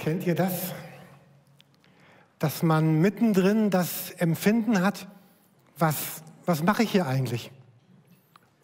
Kennt 0.00 0.26
ihr 0.26 0.34
das? 0.34 0.72
Dass 2.38 2.62
man 2.62 3.02
mittendrin 3.02 3.68
das 3.68 4.10
Empfinden 4.12 4.80
hat, 4.80 5.06
was, 5.76 6.22
was 6.46 6.62
mache 6.62 6.84
ich 6.84 6.92
hier 6.92 7.06
eigentlich? 7.06 7.50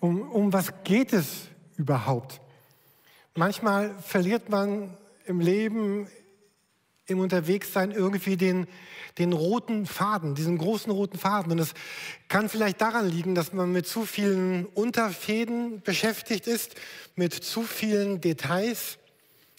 Um, 0.00 0.22
um 0.32 0.54
was 0.54 0.72
geht 0.82 1.12
es 1.12 1.48
überhaupt? 1.76 2.40
Manchmal 3.34 3.94
verliert 3.98 4.48
man 4.48 4.96
im 5.26 5.40
Leben, 5.40 6.08
im 7.04 7.20
Unterwegssein 7.20 7.90
irgendwie 7.90 8.38
den, 8.38 8.66
den 9.18 9.34
roten 9.34 9.84
Faden, 9.84 10.34
diesen 10.36 10.56
großen 10.56 10.90
roten 10.90 11.18
Faden. 11.18 11.52
Und 11.52 11.58
es 11.58 11.74
kann 12.28 12.48
vielleicht 12.48 12.80
daran 12.80 13.10
liegen, 13.10 13.34
dass 13.34 13.52
man 13.52 13.72
mit 13.72 13.86
zu 13.86 14.06
vielen 14.06 14.64
Unterfäden 14.64 15.82
beschäftigt 15.82 16.46
ist, 16.46 16.76
mit 17.14 17.34
zu 17.34 17.62
vielen 17.62 18.22
Details. 18.22 18.96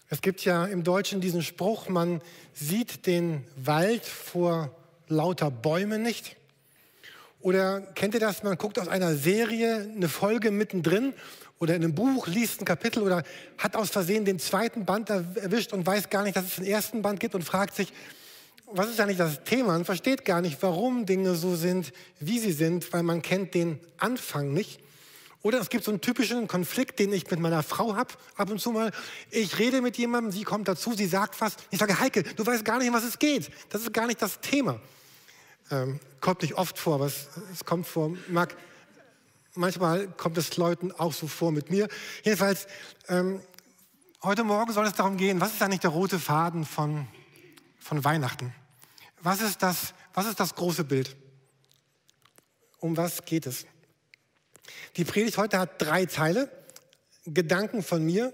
Es 0.10 0.22
gibt 0.22 0.46
ja 0.46 0.66
im 0.66 0.86
Deutschen 0.86 1.20
diesen 1.20 1.44
Spruch, 1.44 1.90
man 1.90 2.22
sieht 2.54 3.08
den 3.08 3.44
Wald 3.58 4.06
vor 4.06 4.74
lauter 5.10 5.52
Bäumen 5.52 6.02
nicht. 6.02 6.38
Oder 7.42 7.82
kennt 7.82 8.14
ihr 8.14 8.22
das? 8.22 8.42
Man 8.42 8.58
guckt 8.58 8.80
aus 8.80 8.88
einer 8.88 9.16
Serie 9.16 9.90
eine 9.94 10.08
Folge 10.08 10.50
mittendrin 10.52 11.14
oder 11.60 11.76
in 11.76 11.84
einem 11.84 11.94
Buch 11.94 12.28
liest 12.28 12.62
ein 12.62 12.66
Kapitel 12.66 13.04
oder 13.04 13.24
hat 13.58 13.76
aus 13.76 13.90
Versehen 13.90 14.24
den 14.24 14.40
zweiten 14.40 14.86
Band 14.86 15.10
erwischt 15.10 15.74
und 15.74 15.86
weiß 15.86 16.10
gar 16.10 16.24
nicht, 16.24 16.38
dass 16.38 16.46
es 16.46 16.56
den 16.56 16.66
ersten 16.66 17.02
Band 17.02 17.20
gibt 17.20 17.36
und 17.36 17.44
fragt 17.44 17.76
sich, 17.76 17.92
was 18.72 18.90
ist 18.90 19.00
eigentlich 19.02 19.18
das 19.18 19.44
Thema? 19.44 19.74
Man 19.74 19.86
versteht 19.86 20.24
gar 20.24 20.42
nicht, 20.42 20.62
warum 20.62 21.06
Dinge 21.06 21.36
so 21.36 21.56
sind, 21.56 21.92
wie 22.20 22.40
sie 22.40 22.52
sind, 22.54 22.94
weil 22.94 23.04
man 23.04 23.22
kennt 23.22 23.54
den 23.54 23.80
Anfang 23.98 24.54
nicht. 24.54 24.80
Oder 25.44 25.60
es 25.60 25.70
gibt 25.70 25.84
so 25.84 25.92
einen 25.92 26.02
typischen 26.02 26.48
Konflikt, 26.48 27.00
den 27.00 27.14
ich 27.14 27.30
mit 27.30 27.40
meiner 27.40 27.64
Frau 27.64 27.96
habe, 27.96 28.14
ab 28.36 28.50
und 28.50 28.60
zu 28.60 28.72
mal. 28.72 28.92
Ich 29.30 29.60
rede 29.60 29.82
mit 29.82 29.98
jemandem, 29.98 30.32
sie 30.32 30.44
kommt 30.44 30.68
dazu, 30.68 30.94
sie 30.94 31.06
sagt 31.06 31.40
was. 31.40 31.56
Ich 31.70 31.80
sage, 31.80 32.00
Heike, 32.00 32.24
du 32.24 32.46
weißt 32.46 32.66
gar 32.66 32.80
nicht, 32.80 32.90
um 32.90 32.96
was 32.96 33.04
es 33.04 33.20
geht. 33.20 33.52
Das 33.70 33.82
ist 33.82 33.94
gar 33.94 34.08
nicht 34.08 34.22
das 34.22 34.40
Thema. 34.42 34.80
Ähm, 35.70 36.00
kommt 36.22 36.42
nicht 36.42 36.56
oft 36.56 36.80
vor, 36.80 36.96
aber 36.96 37.06
es, 37.06 37.28
es 37.54 37.66
kommt 37.66 37.86
vor. 37.86 38.16
Mag, 38.30 38.56
manchmal 39.54 40.08
kommt 40.08 40.38
es 40.38 40.58
Leuten 40.58 40.92
auch 40.92 41.14
so 41.14 41.28
vor 41.28 41.52
mit 41.52 41.70
mir. 41.70 41.88
Jedenfalls, 42.24 42.68
ähm, 43.08 43.42
heute 44.24 44.44
Morgen 44.44 44.74
soll 44.74 44.86
es 44.86 44.94
darum 44.94 45.18
gehen, 45.18 45.40
was 45.40 45.54
ist 45.54 45.62
eigentlich 45.62 45.82
der 45.82 45.92
rote 45.92 46.20
Faden 46.20 46.66
von, 46.66 47.08
von 47.80 48.04
Weihnachten? 48.04 48.54
Was 49.22 49.42
ist, 49.42 49.62
das, 49.62 49.94
was 50.14 50.26
ist 50.26 50.40
das 50.40 50.56
große 50.56 50.84
Bild? 50.84 51.16
Um 52.80 52.98
was 52.98 53.26
geht 53.26 53.46
es? 53.46 53.66
Die 54.96 55.06
Predigt 55.06 55.38
heute 55.38 55.60
hat 55.60 55.82
drei 55.82 56.06
Teile. 56.06 56.50
Gedanken 57.26 57.84
von 57.84 58.06
mir, 58.06 58.32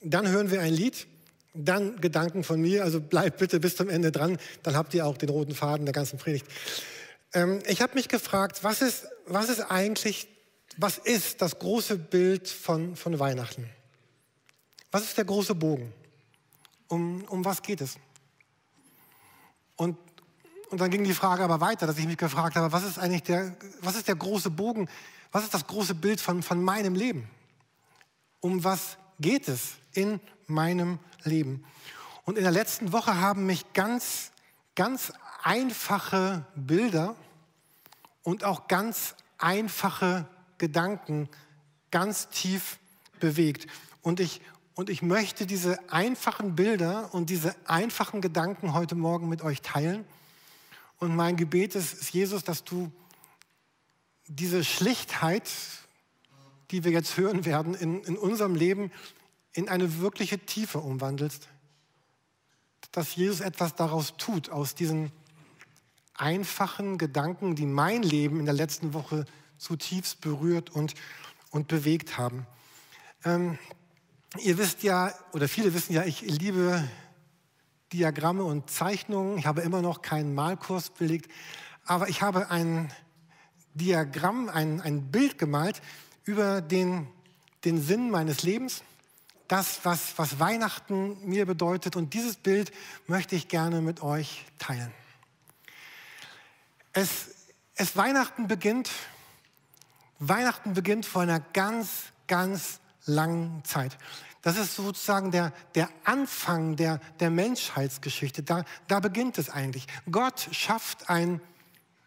dann 0.00 0.28
hören 0.28 0.50
wir 0.50 0.60
ein 0.60 0.72
Lied, 0.72 1.08
dann 1.54 2.00
Gedanken 2.00 2.44
von 2.44 2.60
mir. 2.60 2.84
Also 2.84 3.00
bleibt 3.00 3.38
bitte 3.38 3.58
bis 3.58 3.76
zum 3.76 3.88
Ende 3.88 4.12
dran, 4.12 4.38
dann 4.62 4.76
habt 4.76 4.94
ihr 4.94 5.06
auch 5.06 5.16
den 5.16 5.28
roten 5.28 5.54
Faden 5.54 5.86
der 5.86 5.92
ganzen 5.92 6.18
Predigt. 6.18 6.46
Ähm, 7.34 7.60
ich 7.66 7.82
habe 7.82 7.94
mich 7.94 8.08
gefragt, 8.08 8.62
was 8.62 8.80
ist, 8.80 9.06
was 9.26 9.48
ist 9.48 9.60
eigentlich 9.60 10.28
was 10.78 10.98
ist 10.98 11.42
das 11.42 11.58
große 11.58 11.98
Bild 11.98 12.48
von, 12.48 12.96
von 12.96 13.18
Weihnachten? 13.18 13.68
Was 14.90 15.02
ist 15.02 15.16
der 15.16 15.24
große 15.24 15.54
Bogen? 15.54 15.92
Um, 16.88 17.24
um 17.24 17.44
was 17.44 17.62
geht 17.62 17.80
es? 17.80 17.96
Und, 19.76 19.96
und 20.70 20.80
dann 20.80 20.90
ging 20.90 21.04
die 21.04 21.14
Frage 21.14 21.42
aber 21.42 21.60
weiter, 21.60 21.86
dass 21.86 21.98
ich 21.98 22.06
mich 22.06 22.18
gefragt 22.18 22.56
habe, 22.56 22.72
was 22.72 22.84
ist 22.84 22.98
eigentlich 22.98 23.22
der, 23.22 23.56
was 23.80 23.96
ist 23.96 24.08
der 24.08 24.16
große 24.16 24.50
Bogen? 24.50 24.88
Was 25.32 25.44
ist 25.44 25.54
das 25.54 25.66
große 25.66 25.94
Bild 25.94 26.20
von, 26.20 26.42
von 26.42 26.62
meinem 26.62 26.94
Leben? 26.94 27.28
Um 28.40 28.62
was 28.64 28.98
geht 29.18 29.48
es 29.48 29.76
in 29.92 30.20
meinem 30.46 30.98
Leben? 31.24 31.64
Und 32.24 32.36
in 32.36 32.44
der 32.44 32.52
letzten 32.52 32.92
Woche 32.92 33.18
haben 33.18 33.46
mich 33.46 33.72
ganz, 33.72 34.30
ganz 34.76 35.12
einfache 35.42 36.44
Bilder 36.54 37.16
und 38.22 38.44
auch 38.44 38.68
ganz 38.68 39.14
einfache 39.38 40.28
Gedanken 40.58 41.28
ganz 41.90 42.28
tief 42.28 42.78
bewegt. 43.18 43.66
Und 44.02 44.20
ich, 44.20 44.42
und 44.74 44.90
ich 44.90 45.00
möchte 45.00 45.46
diese 45.46 45.78
einfachen 45.90 46.54
Bilder 46.54 47.12
und 47.14 47.30
diese 47.30 47.56
einfachen 47.66 48.20
Gedanken 48.20 48.74
heute 48.74 48.94
Morgen 48.94 49.28
mit 49.28 49.42
euch 49.42 49.62
teilen. 49.62 50.04
Und 50.98 51.16
mein 51.16 51.36
Gebet 51.36 51.74
ist, 51.74 51.94
ist 51.94 52.12
Jesus, 52.12 52.44
dass 52.44 52.64
du 52.64 52.92
diese 54.36 54.64
Schlichtheit, 54.64 55.50
die 56.70 56.84
wir 56.84 56.92
jetzt 56.92 57.16
hören 57.16 57.44
werden, 57.44 57.74
in, 57.74 58.02
in 58.04 58.16
unserem 58.16 58.54
Leben 58.54 58.90
in 59.52 59.68
eine 59.68 60.00
wirkliche 60.00 60.38
Tiefe 60.38 60.78
umwandelst. 60.78 61.48
Dass 62.92 63.14
Jesus 63.14 63.40
etwas 63.40 63.74
daraus 63.74 64.16
tut, 64.16 64.50
aus 64.50 64.74
diesen 64.74 65.12
einfachen 66.14 66.98
Gedanken, 66.98 67.54
die 67.54 67.66
mein 67.66 68.02
Leben 68.02 68.40
in 68.40 68.46
der 68.46 68.54
letzten 68.54 68.94
Woche 68.94 69.26
zutiefst 69.58 70.20
berührt 70.20 70.70
und, 70.70 70.94
und 71.50 71.68
bewegt 71.68 72.18
haben. 72.18 72.46
Ähm, 73.24 73.58
ihr 74.40 74.58
wisst 74.58 74.82
ja, 74.82 75.14
oder 75.32 75.48
viele 75.48 75.74
wissen 75.74 75.92
ja, 75.92 76.04
ich 76.04 76.22
liebe 76.22 76.88
Diagramme 77.92 78.44
und 78.44 78.70
Zeichnungen. 78.70 79.38
Ich 79.38 79.46
habe 79.46 79.60
immer 79.60 79.82
noch 79.82 80.02
keinen 80.02 80.34
Malkurs 80.34 80.90
belegt, 80.90 81.30
aber 81.84 82.08
ich 82.08 82.22
habe 82.22 82.50
ein 82.50 82.90
Diagramm, 83.74 84.48
ein, 84.48 84.80
ein 84.80 85.10
Bild 85.10 85.38
gemalt 85.38 85.82
über 86.24 86.60
den, 86.60 87.06
den 87.64 87.82
Sinn 87.82 88.10
meines 88.10 88.42
Lebens, 88.42 88.82
das, 89.48 89.80
was, 89.84 90.16
was 90.16 90.38
Weihnachten 90.38 91.16
mir 91.24 91.46
bedeutet. 91.46 91.96
Und 91.96 92.14
dieses 92.14 92.36
Bild 92.36 92.72
möchte 93.06 93.36
ich 93.36 93.48
gerne 93.48 93.80
mit 93.80 94.02
euch 94.02 94.44
teilen. 94.58 94.92
Es, 96.92 97.30
es 97.74 97.96
Weihnachten 97.96 98.48
beginnt 98.48 98.90
Weihnachten 100.28 100.72
beginnt 100.72 101.04
vor 101.04 101.22
einer 101.22 101.40
ganz, 101.40 102.12
ganz 102.28 102.78
langen 103.06 103.64
Zeit. 103.64 103.98
Das 104.42 104.56
ist 104.56 104.76
sozusagen 104.76 105.32
der, 105.32 105.52
der 105.74 105.88
Anfang 106.04 106.76
der, 106.76 107.00
der 107.18 107.30
Menschheitsgeschichte. 107.30 108.44
Da, 108.44 108.64
da 108.86 109.00
beginnt 109.00 109.36
es 109.38 109.50
eigentlich. 109.50 109.86
Gott 110.10 110.48
schafft 110.52 111.10
ein 111.10 111.40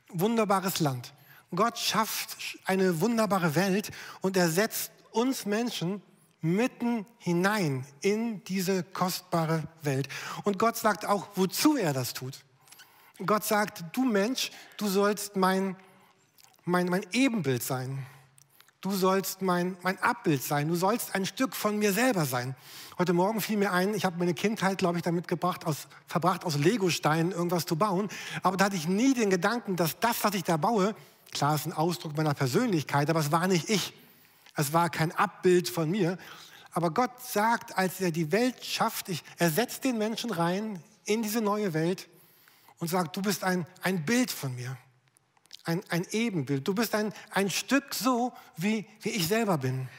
wunderbares 0.10 0.80
Land. 0.80 1.14
Gott 1.54 1.78
schafft 1.78 2.38
eine 2.66 3.02
wunderbare 3.02 3.56
Welt 3.56 3.92
und 4.22 4.38
er 4.38 4.50
setzt 4.50 4.92
uns 5.12 5.46
Menschen 5.46 6.02
mitten 6.42 7.06
hinein 7.18 7.86
in 8.02 8.44
diese 8.44 8.84
kostbare 8.84 9.64
Welt. 9.82 10.08
Und 10.44 10.60
Gott 10.60 10.78
sagt 10.78 11.06
auch, 11.06 11.28
wozu 11.36 11.78
er 11.78 11.94
das 11.94 12.14
tut. 12.14 12.44
Gott 13.26 13.44
sagt, 13.44 13.84
du 13.94 14.04
Mensch, 14.04 14.52
du 14.78 14.88
sollst 14.88 15.36
mein 15.36 15.76
mein, 16.66 16.88
mein 16.88 17.06
Ebenbild 17.12 17.64
sein. 17.64 18.06
Du 18.82 18.92
sollst 18.92 19.42
mein, 19.42 19.78
mein 19.82 19.98
Abbild 20.02 20.44
sein. 20.44 20.68
Du 20.68 20.76
sollst 20.76 21.16
ein 21.16 21.26
Stück 21.26 21.56
von 21.56 21.80
mir 21.80 21.94
selber 21.94 22.26
sein. 22.26 22.56
Heute 22.98 23.14
Morgen 23.14 23.42
fiel 23.42 23.58
mir 23.58 23.72
ein, 23.72 23.94
ich 23.94 24.06
habe 24.06 24.18
meine 24.20 24.34
Kindheit, 24.34 24.78
glaube 24.78 24.98
ich, 24.98 25.04
damit 25.04 25.28
gebracht, 25.28 25.66
aus, 25.66 25.88
verbracht, 26.08 26.46
aus 26.46 26.58
Legosteinen 26.58 27.32
irgendwas 27.32 27.66
zu 27.66 27.76
bauen. 27.76 28.10
Aber 28.44 28.58
da 28.58 28.66
hatte 28.66 28.76
ich 28.76 28.88
nie 28.88 29.14
den 29.14 29.30
Gedanken, 29.30 29.76
dass 29.76 30.00
das, 30.00 30.24
was 30.24 30.36
ich 30.36 30.44
da 30.44 30.58
baue, 30.58 30.96
klar 31.36 31.56
ist 31.56 31.66
ein 31.66 31.74
Ausdruck 31.74 32.18
meiner 32.18 32.34
Persönlichkeit, 32.34 33.10
aber 33.10 33.20
es 33.20 33.32
war 33.32 33.48
nicht 33.48 33.70
ich. 33.70 33.94
Es 34.56 34.74
war 34.74 34.90
kein 34.90 35.12
Abbild 35.12 35.70
von 35.70 35.92
mir. 35.92 36.18
Aber 36.72 36.92
Gott 36.92 37.12
sagt, 37.22 37.78
als 37.78 38.02
er 38.02 38.12
die 38.12 38.32
Welt 38.32 38.66
schafft, 38.66 39.10
ich, 39.10 39.24
er 39.38 39.50
setzt 39.50 39.84
den 39.84 39.98
Menschen 39.98 40.32
rein 40.32 40.82
in 41.06 41.22
diese 41.22 41.42
neue 41.42 41.74
Welt 41.74 42.08
und 42.80 42.90
sagt, 42.90 43.16
du 43.16 43.22
bist 43.22 43.44
ein, 43.44 43.68
ein 43.82 44.06
Bild 44.06 44.32
von 44.32 44.56
mir 44.56 44.78
ein, 45.66 45.82
ein 45.90 46.06
Ebenbild. 46.12 46.68
Du 46.68 46.74
bist 46.74 46.96
ein, 46.96 47.12
ein 47.32 47.50
Stück 47.50 47.94
so, 47.94 48.32
wie, 48.56 48.86
wie 49.02 49.10
ich 49.10 49.28
selber 49.28 49.58
bin. 49.58 49.90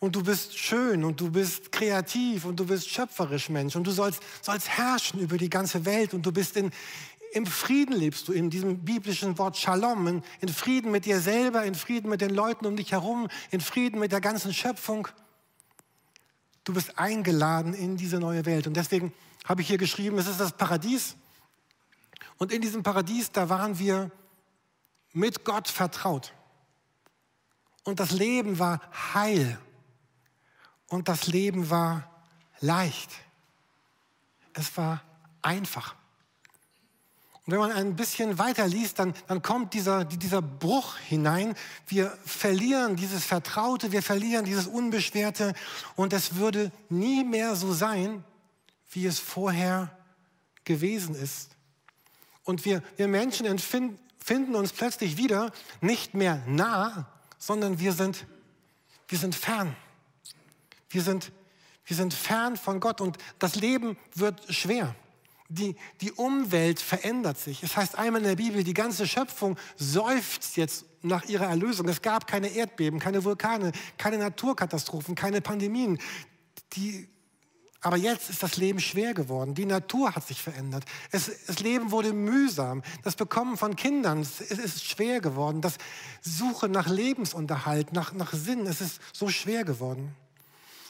Und 0.00 0.14
du 0.14 0.22
bist 0.22 0.56
schön 0.56 1.04
und 1.04 1.20
du 1.20 1.30
bist 1.30 1.72
kreativ 1.72 2.44
und 2.44 2.58
du 2.58 2.66
bist 2.66 2.88
schöpferisch 2.88 3.48
Mensch 3.48 3.74
und 3.74 3.84
du 3.84 3.90
sollst, 3.90 4.22
sollst 4.40 4.68
herrschen 4.68 5.18
über 5.18 5.36
die 5.38 5.50
ganze 5.50 5.84
Welt 5.84 6.14
und 6.14 6.24
du 6.24 6.30
bist 6.30 6.56
in, 6.56 6.70
im 7.32 7.46
Frieden 7.46 7.94
lebst 7.94 8.28
du, 8.28 8.32
in 8.32 8.50
diesem 8.50 8.84
biblischen 8.84 9.38
Wort 9.38 9.56
Shalom, 9.56 10.22
in, 10.40 10.48
Frieden 10.48 10.90
mit 10.90 11.04
dir 11.04 11.20
selber, 11.20 11.64
in 11.64 11.74
Frieden 11.74 12.08
mit 12.08 12.20
den 12.20 12.30
Leuten 12.30 12.66
um 12.66 12.76
dich 12.76 12.92
herum, 12.92 13.28
in 13.50 13.60
Frieden 13.60 13.98
mit 13.98 14.12
der 14.12 14.20
ganzen 14.20 14.54
Schöpfung. 14.54 15.08
Du 16.64 16.72
bist 16.72 16.98
eingeladen 16.98 17.74
in 17.74 17.96
diese 17.96 18.18
neue 18.18 18.46
Welt. 18.46 18.66
Und 18.66 18.74
deswegen 18.74 19.12
habe 19.44 19.62
ich 19.62 19.68
hier 19.68 19.78
geschrieben, 19.78 20.18
es 20.18 20.26
ist 20.26 20.40
das 20.40 20.52
Paradies. 20.52 21.16
Und 22.38 22.52
in 22.52 22.62
diesem 22.62 22.82
Paradies, 22.82 23.32
da 23.32 23.48
waren 23.48 23.78
wir 23.78 24.10
mit 25.12 25.44
Gott 25.44 25.68
vertraut. 25.68 26.32
Und 27.84 28.00
das 28.00 28.10
Leben 28.10 28.58
war 28.58 28.80
heil. 29.14 29.58
Und 30.88 31.08
das 31.08 31.26
Leben 31.26 31.70
war 31.70 32.22
leicht. 32.60 33.10
Es 34.52 34.76
war 34.76 35.02
einfach. 35.42 35.97
Und 37.48 37.52
wenn 37.52 37.60
man 37.60 37.72
ein 37.72 37.96
bisschen 37.96 38.38
weiter 38.38 38.68
liest, 38.68 38.98
dann, 38.98 39.14
dann 39.26 39.40
kommt 39.40 39.72
dieser, 39.72 40.04
dieser 40.04 40.42
Bruch 40.42 40.98
hinein. 40.98 41.54
Wir 41.86 42.10
verlieren 42.26 42.94
dieses 42.94 43.24
Vertraute, 43.24 43.90
wir 43.90 44.02
verlieren 44.02 44.44
dieses 44.44 44.66
Unbeschwerte. 44.66 45.54
Und 45.96 46.12
es 46.12 46.34
würde 46.34 46.70
nie 46.90 47.24
mehr 47.24 47.56
so 47.56 47.72
sein, 47.72 48.22
wie 48.90 49.06
es 49.06 49.18
vorher 49.18 49.96
gewesen 50.64 51.14
ist. 51.14 51.52
Und 52.44 52.66
wir, 52.66 52.82
wir 52.98 53.08
Menschen 53.08 53.46
empfinden, 53.46 53.98
finden 54.22 54.54
uns 54.54 54.74
plötzlich 54.74 55.16
wieder 55.16 55.50
nicht 55.80 56.12
mehr 56.12 56.42
nah, 56.46 57.08
sondern 57.38 57.80
wir 57.80 57.94
sind, 57.94 58.26
wir 59.08 59.16
sind 59.16 59.34
fern. 59.34 59.74
Wir 60.90 61.00
sind, 61.00 61.32
wir 61.86 61.96
sind 61.96 62.12
fern 62.12 62.58
von 62.58 62.78
Gott 62.78 63.00
und 63.00 63.16
das 63.38 63.54
Leben 63.54 63.96
wird 64.14 64.54
schwer. 64.54 64.94
Die, 65.50 65.76
die 66.02 66.12
Umwelt 66.12 66.78
verändert 66.78 67.38
sich. 67.38 67.62
Es 67.62 67.76
heißt 67.76 67.96
einmal 67.96 68.20
in 68.20 68.28
der 68.28 68.36
Bibel, 68.36 68.64
die 68.64 68.74
ganze 68.74 69.06
Schöpfung 69.06 69.56
seufzt 69.76 70.56
jetzt 70.58 70.84
nach 71.00 71.24
ihrer 71.24 71.46
Erlösung. 71.46 71.88
Es 71.88 72.02
gab 72.02 72.26
keine 72.26 72.48
Erdbeben, 72.48 72.98
keine 72.98 73.24
Vulkane, 73.24 73.72
keine 73.96 74.18
Naturkatastrophen, 74.18 75.14
keine 75.14 75.40
Pandemien. 75.40 75.98
Die 76.74 77.08
aber 77.80 77.96
jetzt 77.96 78.28
ist 78.28 78.42
das 78.42 78.56
Leben 78.56 78.80
schwer 78.80 79.14
geworden. 79.14 79.54
Die 79.54 79.64
Natur 79.64 80.14
hat 80.14 80.26
sich 80.26 80.42
verändert. 80.42 80.84
Es, 81.12 81.30
das 81.46 81.60
Leben 81.60 81.92
wurde 81.92 82.12
mühsam. 82.12 82.82
Das 83.04 83.14
Bekommen 83.14 83.56
von 83.56 83.76
Kindern 83.76 84.20
es 84.20 84.40
ist 84.40 84.84
schwer 84.84 85.20
geworden. 85.20 85.60
Das 85.60 85.78
Suche 86.20 86.68
nach 86.68 86.88
Lebensunterhalt, 86.88 87.92
nach, 87.92 88.12
nach 88.12 88.32
Sinn, 88.32 88.66
es 88.66 88.80
ist 88.80 89.00
so 89.12 89.28
schwer 89.28 89.64
geworden. 89.64 90.14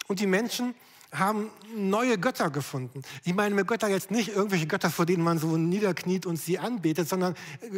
Und 0.07 0.21
die 0.21 0.27
Menschen 0.27 0.75
haben 1.13 1.51
neue 1.75 2.19
Götter 2.19 2.51
gefunden. 2.51 3.03
Ich 3.25 3.35
meine 3.35 3.55
mit 3.55 3.67
Götter 3.67 3.89
jetzt 3.89 4.11
nicht 4.11 4.29
irgendwelche 4.29 4.67
Götter, 4.67 4.91
vor 4.91 5.07
denen 5.07 5.25
man 5.25 5.39
so 5.39 5.57
niederkniet 5.57 6.27
und 6.27 6.37
sie 6.37 6.59
anbetet, 6.59 7.09
sondern 7.09 7.35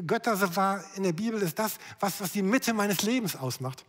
Götter 0.06 0.56
war 0.56 0.82
in 0.96 1.04
der 1.04 1.12
Bibel 1.12 1.40
ist 1.40 1.58
das, 1.58 1.76
was, 2.00 2.20
was 2.20 2.32
die 2.32 2.42
Mitte 2.42 2.74
meines 2.74 3.02
Lebens 3.02 3.36
ausmacht. 3.36 3.84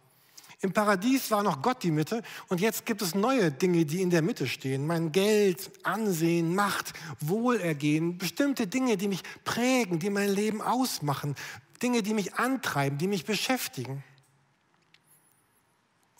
Im 0.63 0.73
Paradies 0.73 1.31
war 1.31 1.41
noch 1.41 1.63
Gott 1.63 1.81
die 1.81 1.89
Mitte 1.89 2.21
und 2.47 2.61
jetzt 2.61 2.85
gibt 2.85 3.01
es 3.01 3.15
neue 3.15 3.51
Dinge, 3.51 3.83
die 3.83 4.03
in 4.03 4.11
der 4.11 4.21
Mitte 4.21 4.47
stehen. 4.47 4.85
Mein 4.85 5.11
Geld, 5.11 5.71
Ansehen, 5.81 6.53
Macht, 6.53 6.93
Wohlergehen, 7.19 8.19
bestimmte 8.19 8.67
Dinge, 8.67 8.95
die 8.95 9.07
mich 9.07 9.23
prägen, 9.43 9.97
die 9.97 10.11
mein 10.11 10.29
Leben 10.29 10.61
ausmachen, 10.61 11.35
Dinge, 11.81 12.03
die 12.03 12.13
mich 12.13 12.35
antreiben, 12.35 12.99
die 12.99 13.07
mich 13.07 13.25
beschäftigen. 13.25 14.03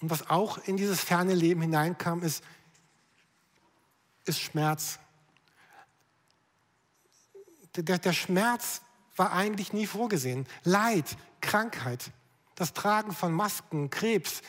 Und 0.02 0.10
was 0.10 0.28
auch 0.32 0.58
in 0.66 0.76
dieses 0.76 1.00
ferne 1.00 1.36
Leben 1.36 1.62
hineinkam, 1.62 2.24
ist, 2.24 2.44
ist 4.26 4.40
Schmerz. 4.40 5.00
Der, 7.76 7.98
der 7.98 8.14
Schmerz 8.14 8.82
war 9.16 9.34
eigentlich 9.34 9.74
nie 9.74 9.88
vorgesehen. 9.88 10.48
Leid, 10.64 11.18
Krankheit, 11.42 12.12
das 12.56 12.74
Tragen 12.74 13.14
von 13.14 13.34
Masken, 13.34 13.90
Krebs, 13.90 14.42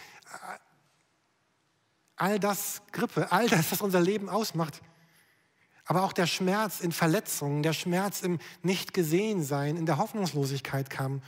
all 2.16 2.38
das, 2.38 2.82
Grippe, 2.92 3.30
all 3.32 3.48
das, 3.48 3.72
was 3.72 3.80
unser 3.80 4.00
Leben 4.00 4.28
ausmacht. 4.28 4.80
Aber 5.84 6.04
auch 6.04 6.12
der 6.12 6.26
Schmerz 6.26 6.80
in 6.80 6.92
Verletzungen, 6.92 7.62
der 7.62 7.72
Schmerz 7.72 8.22
im 8.22 8.38
Nicht-Gesehen-Sein, 8.62 9.76
in 9.76 9.86
der 9.86 9.98
Hoffnungslosigkeit 9.98 10.90
kam. 10.90 11.22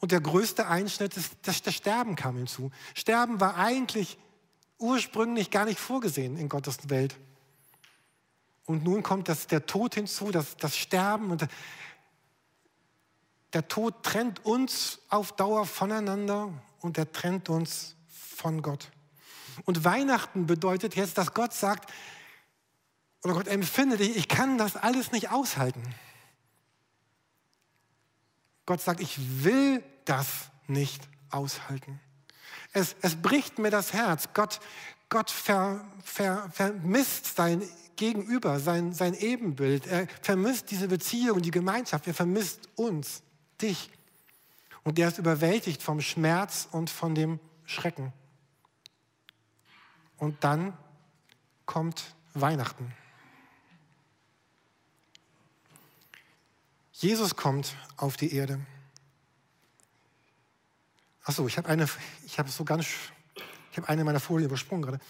Und 0.00 0.12
der 0.12 0.20
größte 0.20 0.66
Einschnitt 0.66 1.16
ist, 1.16 1.34
dass 1.42 1.62
das 1.62 1.74
Sterben 1.74 2.16
kam 2.16 2.36
hinzu. 2.36 2.72
Sterben 2.94 3.40
war 3.40 3.56
eigentlich 3.56 4.18
ursprünglich 4.78 5.50
gar 5.50 5.66
nicht 5.66 5.78
vorgesehen 5.78 6.36
in 6.36 6.48
Gottes 6.48 6.88
Welt. 6.88 7.16
Und 8.70 8.84
nun 8.84 9.02
kommt 9.02 9.28
das, 9.28 9.48
der 9.48 9.66
Tod 9.66 9.96
hinzu, 9.96 10.30
das, 10.30 10.56
das 10.56 10.76
Sterben. 10.76 11.32
Und 11.32 11.46
der 13.52 13.66
Tod 13.66 14.04
trennt 14.04 14.44
uns 14.44 15.00
auf 15.08 15.32
Dauer 15.32 15.66
voneinander 15.66 16.52
und 16.80 16.96
er 16.96 17.10
trennt 17.10 17.48
uns 17.48 17.96
von 18.08 18.62
Gott. 18.62 18.92
Und 19.64 19.84
Weihnachten 19.84 20.46
bedeutet 20.46 20.94
jetzt, 20.94 21.18
dass 21.18 21.34
Gott 21.34 21.52
sagt, 21.52 21.90
oder 23.24 23.34
Gott 23.34 23.48
empfindet, 23.48 24.00
ich 24.00 24.28
kann 24.28 24.56
das 24.56 24.76
alles 24.76 25.10
nicht 25.10 25.30
aushalten. 25.30 25.82
Gott 28.66 28.80
sagt, 28.80 29.00
ich 29.00 29.44
will 29.44 29.82
das 30.04 30.50
nicht 30.68 31.02
aushalten. 31.28 32.00
Es, 32.72 32.94
es 33.02 33.20
bricht 33.20 33.58
mir 33.58 33.70
das 33.70 33.92
Herz. 33.92 34.28
Gott, 34.32 34.60
Gott 35.08 35.28
ver, 35.28 35.84
ver, 36.04 36.48
vermisst 36.52 37.36
sein 37.36 37.68
Gegenüber, 38.00 38.58
sein, 38.60 38.94
sein 38.94 39.12
Ebenbild. 39.12 39.86
Er 39.86 40.08
vermisst 40.22 40.70
diese 40.70 40.88
Beziehung, 40.88 41.42
die 41.42 41.50
Gemeinschaft. 41.50 42.06
Er 42.06 42.14
vermisst 42.14 42.66
uns 42.74 43.22
dich. 43.60 43.90
Und 44.84 44.96
der 44.96 45.08
ist 45.08 45.18
überwältigt 45.18 45.82
vom 45.82 46.00
Schmerz 46.00 46.66
und 46.72 46.88
von 46.88 47.14
dem 47.14 47.38
Schrecken. 47.66 48.14
Und 50.16 50.42
dann 50.42 50.72
kommt 51.66 52.14
Weihnachten. 52.32 52.90
Jesus 56.92 57.36
kommt 57.36 57.76
auf 57.98 58.16
die 58.16 58.32
Erde. 58.32 58.60
Achso, 61.24 61.46
ich 61.46 61.58
habe 61.58 61.68
eine, 61.68 61.86
ich 62.24 62.38
habe 62.38 62.48
so 62.48 62.64
ganz, 62.64 62.86
ich 63.70 63.76
habe 63.76 63.90
eine 63.90 64.04
meiner 64.04 64.20
Folien 64.20 64.48
übersprungen 64.48 64.82
gerade. 64.84 65.00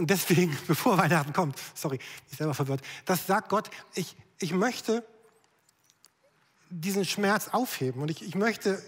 Und 0.00 0.08
deswegen, 0.08 0.56
bevor 0.66 0.96
Weihnachten 0.96 1.34
kommt, 1.34 1.58
sorry, 1.74 1.98
ich 2.30 2.38
selber 2.38 2.54
verwirrt, 2.54 2.80
das 3.04 3.26
sagt 3.26 3.50
Gott, 3.50 3.70
ich, 3.94 4.16
ich 4.38 4.52
möchte 4.52 5.04
diesen 6.70 7.04
Schmerz 7.04 7.48
aufheben. 7.48 8.00
Und 8.00 8.10
ich, 8.10 8.22
ich 8.22 8.34
möchte 8.34 8.82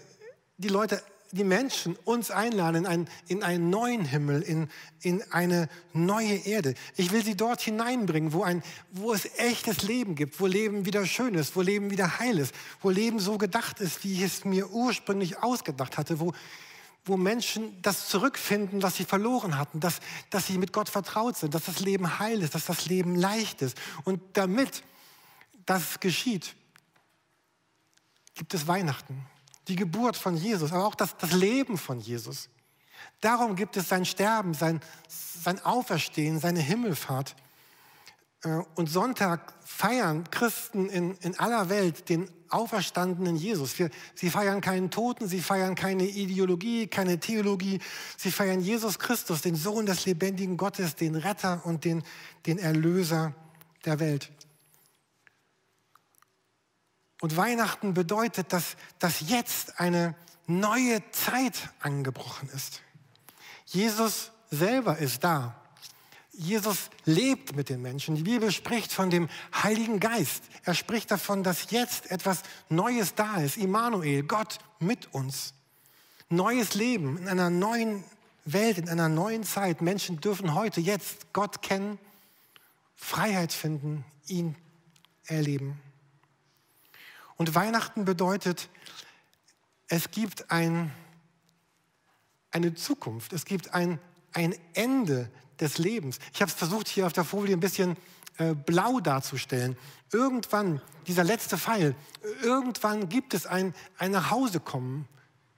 die 0.57 0.69
Leute, 0.69 1.03
die 1.31 1.43
Menschen, 1.43 1.95
uns 2.03 2.31
einladen 2.31 2.77
in 2.77 2.87
einen, 2.87 3.07
in 3.27 3.43
einen 3.43 3.69
neuen 3.69 4.05
Himmel, 4.05 4.41
in, 4.41 4.69
in 5.01 5.21
eine 5.31 5.69
neue 5.93 6.33
Erde. 6.33 6.73
Ich 6.95 7.11
will 7.11 7.23
sie 7.23 7.37
dort 7.37 7.61
hineinbringen, 7.61 8.33
wo, 8.33 8.41
ein, 8.41 8.63
wo 8.91 9.13
es 9.13 9.25
echtes 9.37 9.83
Leben 9.83 10.15
gibt, 10.15 10.39
wo 10.39 10.47
Leben 10.47 10.87
wieder 10.87 11.05
schön 11.05 11.35
ist, 11.35 11.55
wo 11.55 11.61
Leben 11.61 11.91
wieder 11.91 12.19
heil 12.19 12.39
ist, 12.39 12.55
wo 12.81 12.89
Leben 12.89 13.19
so 13.19 13.37
gedacht 13.37 13.81
ist, 13.81 14.03
wie 14.03 14.13
ich 14.13 14.21
es 14.23 14.45
mir 14.45 14.71
ursprünglich 14.71 15.37
ausgedacht 15.43 15.99
hatte, 15.99 16.19
wo, 16.19 16.33
wo 17.05 17.17
Menschen 17.17 17.81
das 17.81 18.07
zurückfinden, 18.07 18.81
was 18.81 18.95
sie 18.95 19.03
verloren 19.03 19.57
hatten, 19.57 19.79
dass, 19.79 19.99
dass 20.29 20.47
sie 20.47 20.57
mit 20.57 20.71
Gott 20.71 20.89
vertraut 20.89 21.35
sind, 21.35 21.53
dass 21.53 21.65
das 21.65 21.79
Leben 21.79 22.19
heil 22.19 22.41
ist, 22.41 22.55
dass 22.55 22.65
das 22.65 22.85
Leben 22.85 23.15
leicht 23.15 23.61
ist. 23.61 23.77
Und 24.05 24.21
damit 24.33 24.83
das 25.65 25.99
geschieht, 25.99 26.55
gibt 28.35 28.53
es 28.53 28.67
Weihnachten, 28.67 29.25
die 29.67 29.75
Geburt 29.75 30.15
von 30.15 30.35
Jesus, 30.35 30.71
aber 30.71 30.85
auch 30.85 30.95
das, 30.95 31.17
das 31.17 31.33
Leben 31.33 31.77
von 31.77 31.99
Jesus. 31.99 32.49
Darum 33.19 33.55
gibt 33.55 33.75
es 33.77 33.89
sein 33.89 34.05
Sterben, 34.05 34.53
sein, 34.53 34.81
sein 35.07 35.63
Auferstehen, 35.63 36.39
seine 36.39 36.61
Himmelfahrt. 36.61 37.35
Äh, 38.43 38.61
und 38.75 38.89
Sonntag 38.89 39.53
feiern 39.65 40.29
Christen 40.29 40.89
in, 40.89 41.15
in 41.15 41.39
aller 41.39 41.69
Welt 41.69 42.09
den 42.09 42.29
auferstandenen 42.49 43.35
Jesus. 43.35 43.79
Wir, 43.79 43.89
sie 44.13 44.29
feiern 44.29 44.61
keinen 44.61 44.91
Toten, 44.91 45.27
sie 45.27 45.41
feiern 45.41 45.75
keine 45.75 46.03
Ideologie, 46.03 46.87
keine 46.87 47.19
Theologie. 47.19 47.79
Sie 48.17 48.31
feiern 48.31 48.61
Jesus 48.61 48.99
Christus, 48.99 49.41
den 49.41 49.55
Sohn 49.55 49.85
des 49.85 50.05
lebendigen 50.05 50.57
Gottes, 50.57 50.95
den 50.95 51.15
Retter 51.15 51.65
und 51.65 51.83
den, 51.83 52.03
den 52.45 52.59
Erlöser 52.59 53.33
der 53.85 53.99
Welt. 53.99 54.31
Und 57.21 57.37
Weihnachten 57.37 57.93
bedeutet, 57.93 58.51
dass, 58.51 58.75
dass 58.99 59.21
jetzt 59.29 59.79
eine 59.79 60.13
neue 60.45 61.01
Zeit 61.11 61.69
angebrochen 61.79 62.49
ist. 62.53 62.81
Jesus 63.65 64.31
selber 64.51 64.97
ist 64.97 65.23
da. 65.23 65.62
Jesus 66.35 66.89
lebt 67.05 67.55
mit 67.55 67.69
den 67.69 67.81
Menschen. 67.83 68.15
Die 68.15 68.23
Bibel 68.23 68.51
spricht 68.51 68.91
von 68.91 69.11
dem 69.11 69.29
Heiligen 69.53 69.99
Geist. 69.99 70.43
Er 70.63 70.73
spricht 70.73 71.11
davon, 71.11 71.43
dass 71.43 71.69
jetzt 71.69 72.09
etwas 72.09 72.41
Neues 72.69 73.13
da 73.13 73.37
ist. 73.37 73.55
Immanuel, 73.55 74.23
Gott 74.23 74.57
mit 74.79 75.13
uns. 75.13 75.53
Neues 76.29 76.73
Leben 76.73 77.19
in 77.19 77.27
einer 77.27 77.51
neuen 77.51 78.03
Welt, 78.45 78.79
in 78.79 78.89
einer 78.89 79.09
neuen 79.09 79.43
Zeit. 79.43 79.81
Menschen 79.81 80.21
dürfen 80.21 80.55
heute, 80.55 80.81
jetzt 80.81 81.31
Gott 81.33 81.61
kennen, 81.61 81.99
Freiheit 82.95 83.53
finden, 83.53 84.03
ihn 84.25 84.55
erleben. 85.25 85.79
Und 87.37 87.53
Weihnachten 87.53 88.05
bedeutet, 88.05 88.69
es 89.87 90.09
gibt 90.09 90.49
ein, 90.49 90.91
eine 92.49 92.73
Zukunft, 92.73 93.33
es 93.33 93.45
gibt 93.45 93.75
ein, 93.75 93.99
ein 94.31 94.55
Ende 94.73 95.29
des 95.59 95.77
Lebens. 95.77 96.19
Ich 96.33 96.41
habe 96.41 96.49
es 96.49 96.57
versucht, 96.57 96.87
hier 96.87 97.05
auf 97.05 97.13
der 97.13 97.23
Folie 97.23 97.55
ein 97.55 97.59
bisschen 97.59 97.97
äh, 98.37 98.53
blau 98.53 98.99
darzustellen. 98.99 99.77
Irgendwann, 100.11 100.81
dieser 101.07 101.23
letzte 101.23 101.57
Pfeil, 101.57 101.95
irgendwann 102.41 103.09
gibt 103.09 103.33
es 103.33 103.45
ein, 103.45 103.73
ein 103.97 104.11
Nachhausekommen 104.11 105.07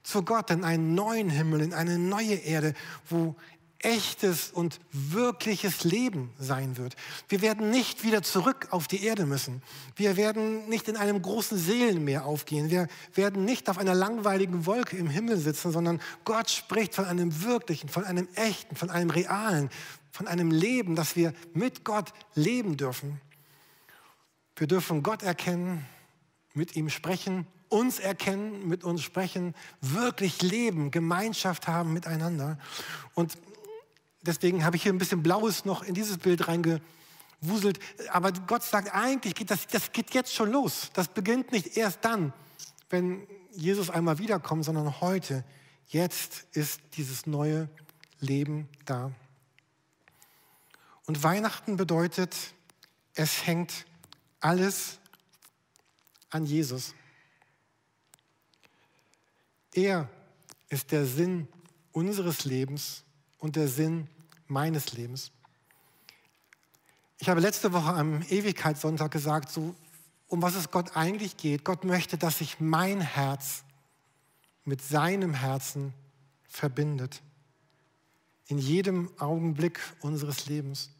zu 0.02 0.22
Gott 0.22 0.50
in 0.50 0.64
einen 0.64 0.94
neuen 0.94 1.30
Himmel, 1.30 1.60
in 1.60 1.74
eine 1.74 1.98
neue 1.98 2.34
Erde, 2.34 2.74
wo 3.08 3.34
echtes 3.80 4.50
und 4.50 4.80
wirkliches 4.90 5.84
Leben 5.84 6.32
sein 6.38 6.76
wird. 6.76 6.96
Wir 7.28 7.42
werden 7.42 7.70
nicht 7.70 8.04
wieder 8.04 8.22
zurück 8.22 8.68
auf 8.70 8.88
die 8.88 9.04
Erde 9.04 9.26
müssen. 9.26 9.62
Wir 9.96 10.16
werden 10.16 10.68
nicht 10.68 10.88
in 10.88 10.96
einem 10.96 11.20
großen 11.20 11.58
Seelenmeer 11.58 12.24
aufgehen. 12.24 12.70
Wir 12.70 12.88
werden 13.14 13.44
nicht 13.44 13.68
auf 13.68 13.78
einer 13.78 13.94
langweiligen 13.94 14.66
Wolke 14.66 14.96
im 14.96 15.08
Himmel 15.08 15.38
sitzen, 15.38 15.72
sondern 15.72 16.00
Gott 16.24 16.50
spricht 16.50 16.94
von 16.94 17.04
einem 17.04 17.42
wirklichen, 17.42 17.88
von 17.88 18.04
einem 18.04 18.28
echten, 18.34 18.76
von 18.76 18.90
einem 18.90 19.10
realen, 19.10 19.70
von 20.10 20.26
einem 20.26 20.50
Leben, 20.50 20.96
das 20.96 21.14
wir 21.16 21.32
mit 21.52 21.84
Gott 21.84 22.12
leben 22.34 22.76
dürfen. 22.76 23.20
Wir 24.56 24.66
dürfen 24.66 25.02
Gott 25.02 25.22
erkennen, 25.22 25.84
mit 26.54 26.74
ihm 26.76 26.88
sprechen, 26.88 27.46
uns 27.68 27.98
erkennen, 27.98 28.66
mit 28.66 28.84
uns 28.84 29.02
sprechen, 29.02 29.54
wirklich 29.80 30.40
leben, 30.40 30.90
Gemeinschaft 30.90 31.68
haben 31.68 31.92
miteinander. 31.92 32.58
Und 33.14 33.36
deswegen 34.26 34.64
habe 34.64 34.76
ich 34.76 34.82
hier 34.82 34.92
ein 34.92 34.98
bisschen 34.98 35.22
Blaues 35.22 35.64
noch 35.64 35.82
in 35.82 35.94
dieses 35.94 36.18
Bild 36.18 36.48
reingewuselt. 36.48 37.78
Aber 38.10 38.32
Gott 38.32 38.62
sagt 38.62 38.94
eigentlich, 38.94 39.34
das, 39.46 39.66
das 39.66 39.92
geht 39.92 40.14
jetzt 40.14 40.34
schon 40.34 40.50
los. 40.50 40.90
Das 40.94 41.08
beginnt 41.08 41.52
nicht 41.52 41.76
erst 41.76 42.04
dann, 42.04 42.32
wenn 42.90 43.26
Jesus 43.52 43.90
einmal 43.90 44.18
wiederkommt, 44.18 44.64
sondern 44.64 45.00
heute. 45.00 45.44
Jetzt 45.88 46.46
ist 46.52 46.80
dieses 46.96 47.26
neue 47.26 47.68
Leben 48.20 48.68
da. 48.84 49.12
Und 51.06 51.22
Weihnachten 51.22 51.76
bedeutet, 51.76 52.34
es 53.14 53.46
hängt 53.46 53.86
alles 54.40 54.98
an 56.30 56.44
Jesus. 56.44 56.94
Er 59.72 60.08
ist 60.68 60.90
der 60.90 61.06
Sinn 61.06 61.48
unseres 61.92 62.44
Lebens 62.44 63.04
und 63.38 63.56
der 63.56 63.68
Sinn 63.68 64.08
meines 64.48 64.92
Lebens. 64.92 65.30
Ich 67.18 67.28
habe 67.28 67.40
letzte 67.40 67.72
Woche 67.72 67.92
am 67.94 68.22
Ewigkeitssonntag 68.22 69.10
gesagt, 69.10 69.50
so, 69.50 69.74
um 70.28 70.42
was 70.42 70.54
es 70.54 70.70
Gott 70.70 70.96
eigentlich 70.96 71.36
geht. 71.36 71.64
Gott 71.64 71.84
möchte, 71.84 72.18
dass 72.18 72.38
sich 72.38 72.60
mein 72.60 73.00
Herz 73.00 73.64
mit 74.64 74.82
seinem 74.82 75.32
Herzen 75.32 75.94
verbindet. 76.48 77.22
In 78.48 78.58
jedem 78.58 79.10
Augenblick 79.18 79.80
unseres 80.00 80.46
Lebens. 80.46 80.90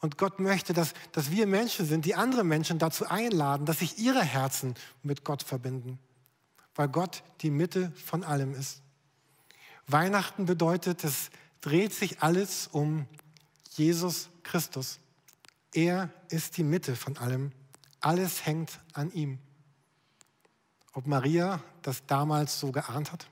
Und 0.00 0.18
Gott 0.18 0.40
möchte, 0.40 0.72
dass, 0.72 0.94
dass 1.12 1.30
wir 1.30 1.46
Menschen 1.46 1.86
sind, 1.86 2.04
die 2.04 2.16
andere 2.16 2.44
Menschen 2.44 2.78
dazu 2.78 3.06
einladen, 3.06 3.66
dass 3.66 3.78
sich 3.78 3.98
ihre 3.98 4.22
Herzen 4.22 4.74
mit 5.02 5.24
Gott 5.24 5.42
verbinden. 5.42 5.98
Weil 6.74 6.88
Gott 6.88 7.22
die 7.40 7.50
Mitte 7.50 7.92
von 8.04 8.24
allem 8.24 8.54
ist. 8.54 8.82
Weihnachten 9.86 10.46
bedeutet, 10.46 11.04
es 11.04 11.30
dreht 11.62 11.94
sich 11.94 12.22
alles 12.22 12.66
um 12.66 13.06
Jesus 13.70 14.28
Christus. 14.42 14.98
Er 15.72 16.10
ist 16.28 16.58
die 16.58 16.64
Mitte 16.64 16.94
von 16.94 17.16
allem. 17.16 17.52
Alles 18.00 18.44
hängt 18.44 18.78
an 18.92 19.10
ihm. 19.12 19.38
Ob 20.92 21.06
Maria 21.06 21.62
das 21.80 22.04
damals 22.04 22.60
so 22.60 22.70
geahnt 22.70 23.12
hat? 23.12 23.26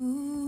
Ooh. 0.00 0.47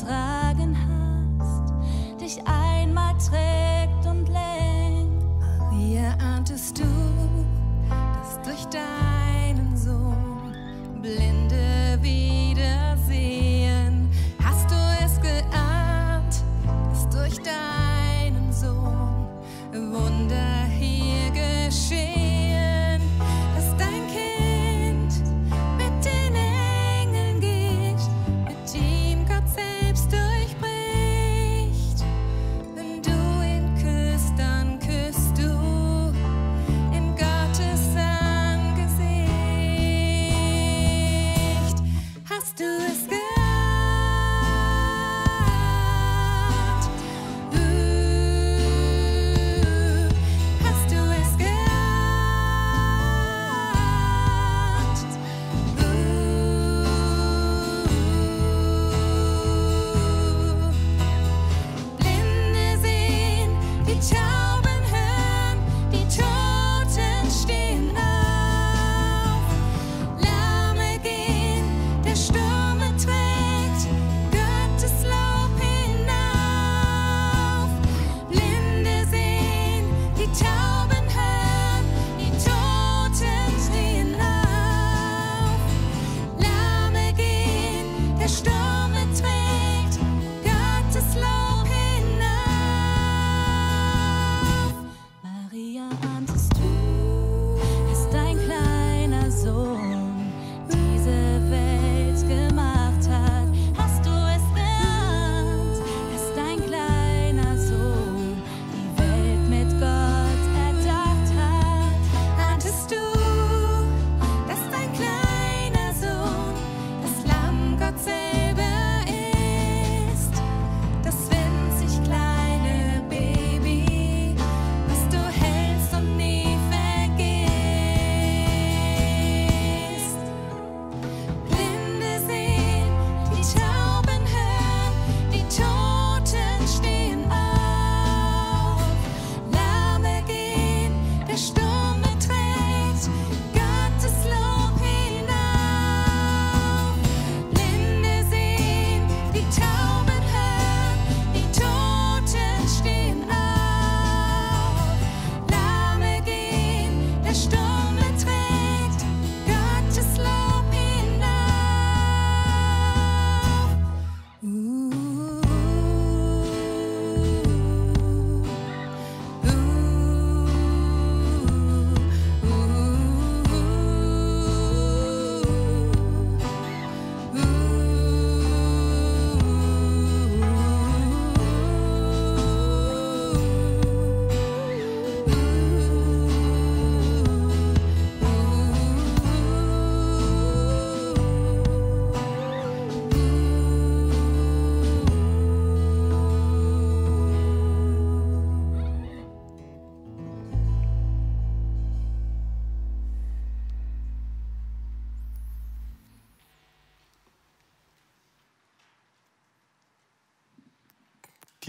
Fragen 0.00 0.76
hast, 0.88 2.20
dich 2.20 2.38
einmal 2.46 3.12
trägst. 3.18 3.69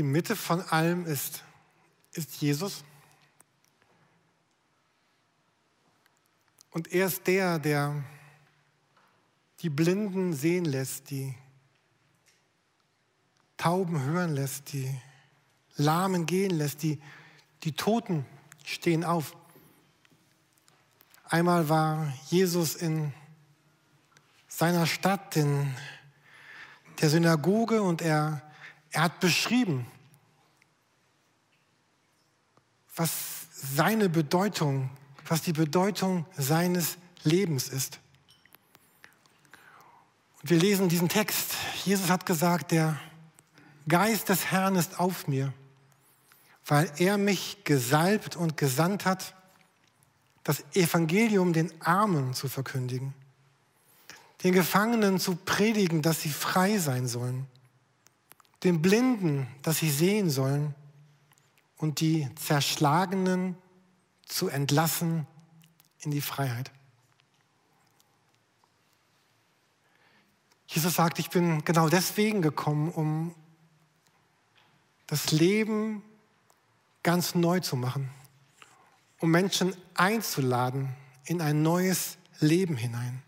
Die 0.01 0.08
Mitte 0.08 0.36
von 0.36 0.62
allem 0.62 1.05
ist, 1.05 1.43
ist 2.13 2.41
Jesus. 2.41 2.84
Und 6.72 6.91
er 6.91 7.05
ist 7.05 7.27
der, 7.27 7.60
der 7.60 8.03
die 9.60 9.70
Blinden 9.70 10.34
sehen 10.34 10.65
lässt, 10.65 11.12
die 11.12 11.36
Tauben 13.58 14.01
hören 14.01 14.34
lässt, 14.34 14.74
die 14.74 14.91
Lahmen 15.75 16.25
gehen 16.25 16.50
lässt, 16.50 16.81
die, 16.81 17.00
die 17.62 17.74
Toten 17.74 18.25
stehen 18.65 19.03
auf. 19.03 19.38
Einmal 21.25 21.70
war 21.70 22.12
Jesus 22.31 22.74
in 22.74 23.13
seiner 24.48 24.88
Stadt, 24.88 25.36
in 25.36 25.75
der 27.01 27.12
Synagoge, 27.12 27.84
und 27.84 28.01
er, 28.01 28.41
er 28.92 29.04
hat 29.04 29.20
beschrieben, 29.20 29.86
was 32.96 33.12
seine 33.54 34.10
Bedeutung, 34.10 34.90
was 35.26 35.42
die 35.42 35.54
Bedeutung 35.54 36.26
seines 36.38 36.98
Lebens 37.24 37.70
ist. 37.70 38.00
Und 40.42 40.50
wir 40.50 40.60
lesen 40.60 40.90
diesen 40.90 41.10
Text. 41.10 41.54
Jesus 41.86 42.10
hat 42.10 42.26
gesagt, 42.26 42.72
der 42.72 43.00
Geist 43.88 44.30
des 44.30 44.46
Herrn 44.52 44.76
ist 44.76 45.00
auf 45.00 45.28
mir, 45.28 45.54
weil 46.66 46.92
er 46.98 47.18
mich 47.18 47.64
gesalbt 47.64 48.36
und 48.36 48.58
gesandt 48.58 49.06
hat, 49.06 49.36
das 50.44 50.64
Evangelium 50.74 51.54
den 51.54 51.72
Armen 51.82 52.34
zu 52.34 52.50
verkündigen, 52.50 53.14
den 54.44 54.54
Gefangenen 54.54 55.20
zu 55.20 55.36
predigen, 55.36 56.02
dass 56.02 56.22
sie 56.22 56.30
frei 56.30 56.80
sein 56.80 57.08
sollen, 57.08 57.48
den 58.63 58.82
Blinden, 58.82 59.48
dass 59.63 59.80
sie 59.80 59.89
sehen 59.89 60.30
sollen 60.30 60.75
und 61.77 62.00
die 62.00 62.27
Zerschlagenen 62.36 63.56
zu 64.25 64.48
entlassen 64.48 65.25
in 66.00 66.12
die 66.12 66.22
Freiheit. 66.22 66.72
Jesus 70.68 70.96
sagt, 70.96 71.20
ich 71.20 71.30
bin 71.30 71.65
genau 71.65 71.89
deswegen 71.89 72.41
gekommen, 72.41 72.91
um 72.91 73.36
das 75.07 75.31
Leben 75.31 76.01
ganz 77.03 77.36
neu 77.36 77.59
zu 77.59 77.75
machen, 77.75 78.09
um 79.20 79.31
Menschen 79.31 79.75
einzuladen 79.96 80.96
in 81.25 81.42
ein 81.42 81.62
neues 81.62 82.18
Leben 82.40 82.77
hinein. 82.77 83.22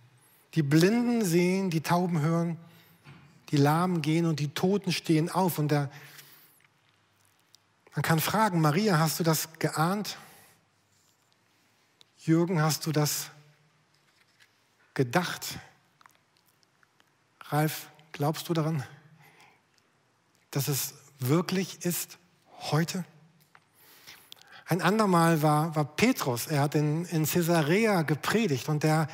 Die 0.54 0.64
Blinden 0.64 1.26
sehen, 1.26 1.70
die 1.70 1.82
Tauben 1.82 2.22
hören, 2.22 2.58
die 3.54 3.58
Lahmen 3.58 4.02
gehen 4.02 4.26
und 4.26 4.40
die 4.40 4.52
Toten 4.52 4.92
stehen 4.92 5.30
auf. 5.30 5.60
Und 5.60 5.70
der, 5.70 5.92
man 7.94 8.02
kann 8.02 8.20
fragen, 8.20 8.60
Maria, 8.60 8.98
hast 8.98 9.20
du 9.20 9.24
das 9.24 9.48
geahnt? 9.60 10.18
Jürgen, 12.18 12.64
hast 12.64 12.88
du 12.88 12.92
das 12.92 13.30
gedacht? 14.96 15.60
Ralf, 17.50 17.90
glaubst 18.12 18.50
du 18.50 18.56
daran, 18.56 18.84
dass 20.50 20.68
es 20.68 20.96
wirklich 21.20 21.86
ist 21.86 22.18
heute? 22.72 23.06
Ein 24.66 24.82
andermal 24.82 25.44
war, 25.44 25.76
war 25.76 25.86
Petrus, 25.86 26.48
er 26.48 26.62
hat 26.62 26.74
in, 26.74 27.06
in 27.06 27.28
Caesarea 27.28 28.02
gepredigt 28.02 28.68
und 28.68 28.84
er 28.84 29.08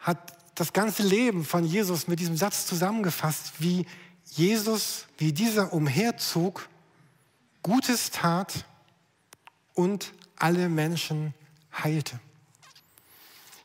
hat 0.00 0.35
das 0.56 0.72
ganze 0.72 1.02
Leben 1.02 1.44
von 1.44 1.64
Jesus 1.64 2.08
mit 2.08 2.18
diesem 2.18 2.36
Satz 2.36 2.66
zusammengefasst, 2.66 3.52
wie 3.58 3.86
Jesus, 4.24 5.06
wie 5.18 5.32
dieser 5.32 5.72
umherzog, 5.72 6.68
Gutes 7.62 8.10
tat 8.10 8.64
und 9.74 10.12
alle 10.36 10.68
Menschen 10.68 11.34
heilte. 11.82 12.18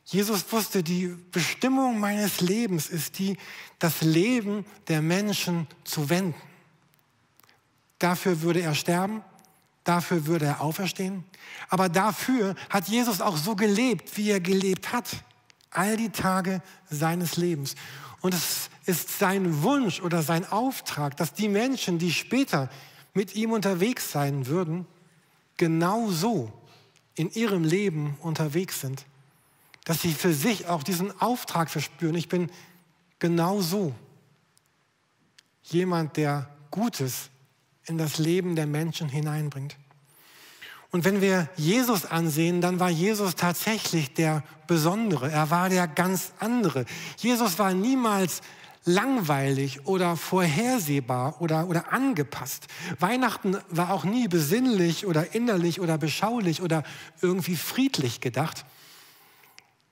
Jesus 0.06 0.52
wusste, 0.52 0.84
die 0.84 1.16
Bestimmung 1.32 2.00
meines 2.00 2.42
Lebens 2.42 2.90
ist 2.90 3.20
die, 3.20 3.38
das 3.80 4.02
Leben 4.02 4.66
der 4.90 5.02
Menschen 5.02 5.68
zu 5.86 6.10
wenden. 6.10 6.40
Dafür 8.00 8.42
würde 8.42 8.62
er 8.62 8.76
sterben, 8.76 9.24
dafür 9.86 10.26
würde 10.26 10.46
er 10.46 10.62
auferstehen. 10.62 11.24
Aber 11.70 11.88
dafür 11.88 12.56
hat 12.70 12.90
Jesus 12.90 13.22
auch 13.22 13.38
so 13.38 13.56
gelebt, 13.56 14.18
wie 14.18 14.32
er 14.32 14.42
gelebt 14.42 14.92
hat. 14.92 15.24
All 15.72 15.98
die 15.98 16.10
Tage 16.10 16.62
seines 16.90 17.38
Lebens. 17.38 17.76
Und 18.22 18.34
es 18.34 18.70
ist 18.86 19.18
sein 19.20 19.64
Wunsch 19.64 20.02
oder 20.02 20.22
sein 20.22 20.46
Auftrag, 20.52 21.18
dass 21.18 21.34
die 21.34 21.50
Menschen, 21.50 21.98
die 21.98 22.12
später 22.12 22.70
mit 23.14 23.36
ihm 23.36 23.52
unterwegs 23.52 24.12
sein 24.12 24.48
würden, 24.48 24.86
genauso 25.58 26.52
in 27.16 27.32
ihrem 27.32 27.64
Leben 27.64 28.18
unterwegs 28.22 28.82
sind. 28.82 29.06
Dass 29.84 30.02
sie 30.02 30.14
für 30.14 30.34
sich 30.34 30.68
auch 30.68 30.84
diesen 30.84 31.20
Auftrag 31.20 31.70
verspüren. 31.70 32.16
Ich 32.16 32.30
bin 32.30 32.52
genauso 33.20 33.94
jemand, 35.64 36.18
der 36.18 36.50
Gutes 36.70 37.30
in 37.86 37.98
das 37.98 38.18
Leben 38.18 38.56
der 38.56 38.68
Menschen 38.68 39.10
hineinbringt. 39.10 39.76
Und 40.92 41.06
wenn 41.06 41.22
wir 41.22 41.50
Jesus 41.56 42.06
ansehen, 42.06 42.60
dann 42.60 42.80
war 42.82 42.90
Jesus 42.90 43.36
tatsächlich 43.36 44.14
der 44.14 44.44
Besondere. 44.68 45.32
Er 45.32 45.50
war 45.50 45.70
der 45.70 45.88
ganz 45.88 46.34
andere. 46.40 46.86
Jesus 47.18 47.58
war 47.58 47.74
niemals 47.74 48.42
langweilig 48.84 49.86
oder 49.86 50.18
vorhersehbar 50.18 51.42
oder, 51.42 51.68
oder 51.68 51.94
angepasst. 51.94 52.68
Weihnachten 53.00 53.58
war 53.70 53.92
auch 53.92 54.04
nie 54.04 54.28
besinnlich 54.28 55.06
oder 55.06 55.34
innerlich 55.34 55.80
oder 55.80 55.98
beschaulich 55.98 56.62
oder 56.62 56.84
irgendwie 57.22 57.56
friedlich 57.56 58.20
gedacht. 58.20 58.66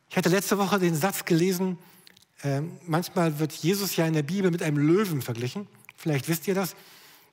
Ich 0.10 0.18
hatte 0.18 0.30
letzte 0.30 0.58
Woche 0.58 0.80
den 0.80 0.96
Satz 0.96 1.24
gelesen, 1.26 1.78
äh, 2.42 2.62
manchmal 2.88 3.40
wird 3.40 3.52
Jesus 3.54 3.96
ja 3.96 4.06
in 4.06 4.14
der 4.14 4.24
Bibel 4.24 4.50
mit 4.50 4.64
einem 4.64 4.78
Löwen 4.78 5.22
verglichen. 5.22 5.68
Vielleicht 5.96 6.28
wisst 6.28 6.48
ihr 6.48 6.56
das. 6.56 6.76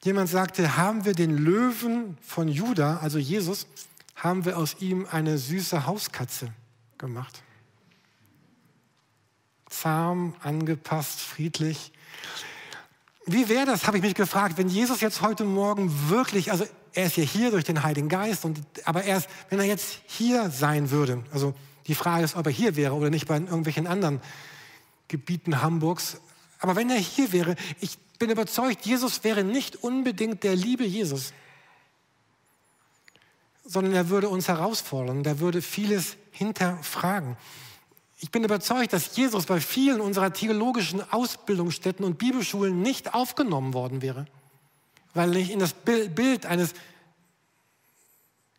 Jemand 0.07 0.29
sagte, 0.29 0.77
haben 0.77 1.05
wir 1.05 1.15
den 1.15 1.37
Löwen 1.37 2.17
von 2.23 2.47
Juda, 2.47 2.99
also 2.99 3.19
Jesus, 3.19 3.67
haben 4.15 4.45
wir 4.45 4.57
aus 4.57 4.77
ihm 4.79 5.05
eine 5.11 5.37
süße 5.37 5.85
Hauskatze 5.85 6.53
gemacht. 6.97 7.43
Zahm, 9.69 10.37
angepasst, 10.45 11.19
friedlich. 11.19 11.91
Wie 13.27 13.49
wäre 13.49 13.67
das, 13.67 13.89
habe 13.89 13.97
ich 13.97 14.03
mich 14.05 14.15
gefragt, 14.15 14.59
wenn 14.59 14.69
Jesus 14.69 15.01
jetzt 15.01 15.23
heute 15.23 15.45
Morgen 15.45 15.93
wirklich, 16.09 16.53
also 16.53 16.65
er 16.93 17.07
ist 17.07 17.17
ja 17.17 17.25
hier 17.25 17.51
durch 17.51 17.65
den 17.65 17.83
Heiligen 17.83 18.09
Geist, 18.09 18.45
und, 18.45 18.61
aber 18.85 19.03
erst, 19.03 19.29
wenn 19.51 19.59
er 19.59 19.65
jetzt 19.65 19.99
hier 20.07 20.51
sein 20.51 20.93
würde, 20.93 21.25
also 21.33 21.53
die 21.89 21.97
Frage 21.97 22.23
ist, 22.23 22.37
ob 22.37 22.47
er 22.47 22.53
hier 22.53 22.77
wäre 22.77 22.95
oder 22.95 23.11
nicht 23.11 23.27
bei 23.27 23.39
irgendwelchen 23.39 23.89
anderen 23.89 24.21
Gebieten 25.09 25.63
Hamburgs, 25.63 26.21
aber 26.61 26.77
wenn 26.77 26.91
er 26.91 26.97
hier 26.97 27.33
wäre, 27.33 27.57
ich 27.81 27.99
bin 28.19 28.31
überzeugt, 28.31 28.87
Jesus 28.87 29.25
wäre 29.25 29.45
nicht 29.45 29.77
unbedingt 29.77 30.43
der 30.43 30.57
liebe 30.57 30.85
Jesus, 30.85 31.33
sondern 33.65 33.95
er 33.95 34.09
würde 34.09 34.29
uns 34.29 34.49
herausfordern, 34.49 35.25
er 35.25 35.41
würde 35.41 35.61
vieles 35.61 36.17
hinterfragen. 36.31 37.37
Ich 38.19 38.31
bin 38.31 38.45
überzeugt, 38.45 38.93
dass 38.93 39.17
Jesus 39.17 39.47
bei 39.47 39.61
vielen 39.61 40.01
unserer 40.01 40.33
theologischen 40.33 41.03
Ausbildungsstätten 41.13 42.05
und 42.05 42.17
Bibelschulen 42.17 42.81
nicht 42.81 43.13
aufgenommen 43.13 43.75
worden 43.75 44.01
wäre, 44.01 44.27
weil 45.13 45.31
nicht 45.31 45.51
in 45.51 45.59
das 45.59 45.75
Bild 45.75 46.47
eines, 46.47 46.73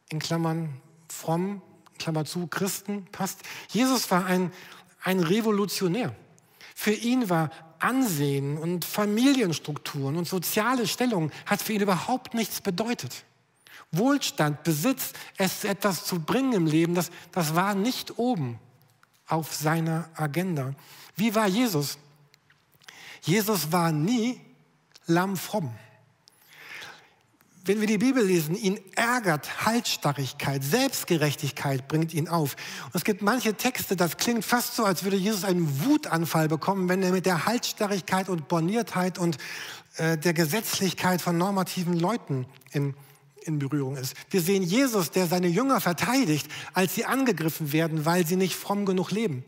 in 0.09 0.19
Klammern, 0.19 0.79
fromm, 1.09 1.61
Klammer 1.97 2.25
zu, 2.25 2.47
Christen 2.47 3.07
passt. 3.11 3.41
Jesus 3.69 4.11
war 4.11 4.25
ein, 4.25 4.51
ein 5.03 5.19
Revolutionär. 5.19 6.15
Für 6.75 6.93
ihn 6.93 7.29
war 7.29 7.49
Ansehen 7.79 8.57
und 8.57 8.85
Familienstrukturen 8.85 10.17
und 10.17 10.27
soziale 10.27 10.87
Stellung 10.87 11.31
hat 11.45 11.61
für 11.61 11.73
ihn 11.73 11.81
überhaupt 11.81 12.33
nichts 12.33 12.61
bedeutet. 12.61 13.23
Wohlstand, 13.91 14.63
Besitz, 14.63 15.13
es 15.37 15.63
etwas 15.63 16.05
zu 16.05 16.19
bringen 16.19 16.53
im 16.53 16.65
Leben, 16.65 16.95
das, 16.95 17.09
das 17.31 17.55
war 17.55 17.73
nicht 17.73 18.17
oben 18.17 18.59
auf 19.27 19.53
seiner 19.53 20.09
Agenda. 20.15 20.73
Wie 21.15 21.33
war 21.35 21.47
Jesus? 21.47 21.97
Jesus 23.21 23.71
war 23.71 23.91
nie 23.91 24.41
lammfromm 25.05 25.73
wenn 27.67 27.81
wir 27.81 27.87
die 27.87 27.97
Bibel 27.97 28.23
lesen, 28.23 28.55
ihn 28.55 28.79
ärgert 28.95 29.65
Halsstarrigkeit, 29.65 30.63
Selbstgerechtigkeit 30.63 31.87
bringt 31.87 32.13
ihn 32.13 32.27
auf. 32.27 32.55
Und 32.85 32.95
es 32.95 33.03
gibt 33.03 33.21
manche 33.21 33.55
Texte, 33.55 33.95
das 33.95 34.17
klingt 34.17 34.45
fast 34.45 34.75
so, 34.75 34.85
als 34.85 35.03
würde 35.03 35.17
Jesus 35.17 35.43
einen 35.43 35.85
Wutanfall 35.85 36.47
bekommen, 36.47 36.87
wenn 36.87 37.03
er 37.03 37.11
mit 37.11 37.25
der 37.25 37.45
Halsstarrigkeit 37.45 38.29
und 38.29 38.47
Borniertheit 38.47 39.19
und 39.19 39.37
äh, 39.97 40.17
der 40.17 40.33
Gesetzlichkeit 40.33 41.21
von 41.21 41.37
normativen 41.37 41.99
Leuten 41.99 42.45
in, 42.71 42.93
in 43.41 43.59
Berührung 43.59 43.97
ist. 43.97 44.15
Wir 44.29 44.41
sehen 44.41 44.63
Jesus, 44.63 45.11
der 45.11 45.27
seine 45.27 45.47
Jünger 45.47 45.81
verteidigt, 45.81 46.47
als 46.73 46.95
sie 46.95 47.05
angegriffen 47.05 47.73
werden, 47.73 48.05
weil 48.05 48.25
sie 48.25 48.37
nicht 48.37 48.55
fromm 48.55 48.85
genug 48.85 49.11
leben. 49.11 49.43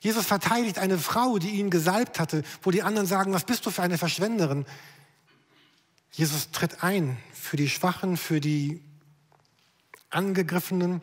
Jesus 0.00 0.26
verteidigt 0.26 0.78
eine 0.78 0.98
Frau, 0.98 1.38
die 1.38 1.50
ihn 1.50 1.70
gesalbt 1.70 2.18
hatte, 2.18 2.42
wo 2.62 2.72
die 2.72 2.82
anderen 2.82 3.06
sagen, 3.06 3.32
was 3.32 3.44
bist 3.44 3.64
du 3.64 3.70
für 3.70 3.82
eine 3.82 3.98
Verschwenderin? 3.98 4.66
Jesus 6.12 6.50
tritt 6.50 6.84
ein 6.84 7.16
für 7.32 7.56
die 7.56 7.68
Schwachen, 7.68 8.16
für 8.16 8.40
die 8.40 8.82
Angegriffenen 10.10 11.00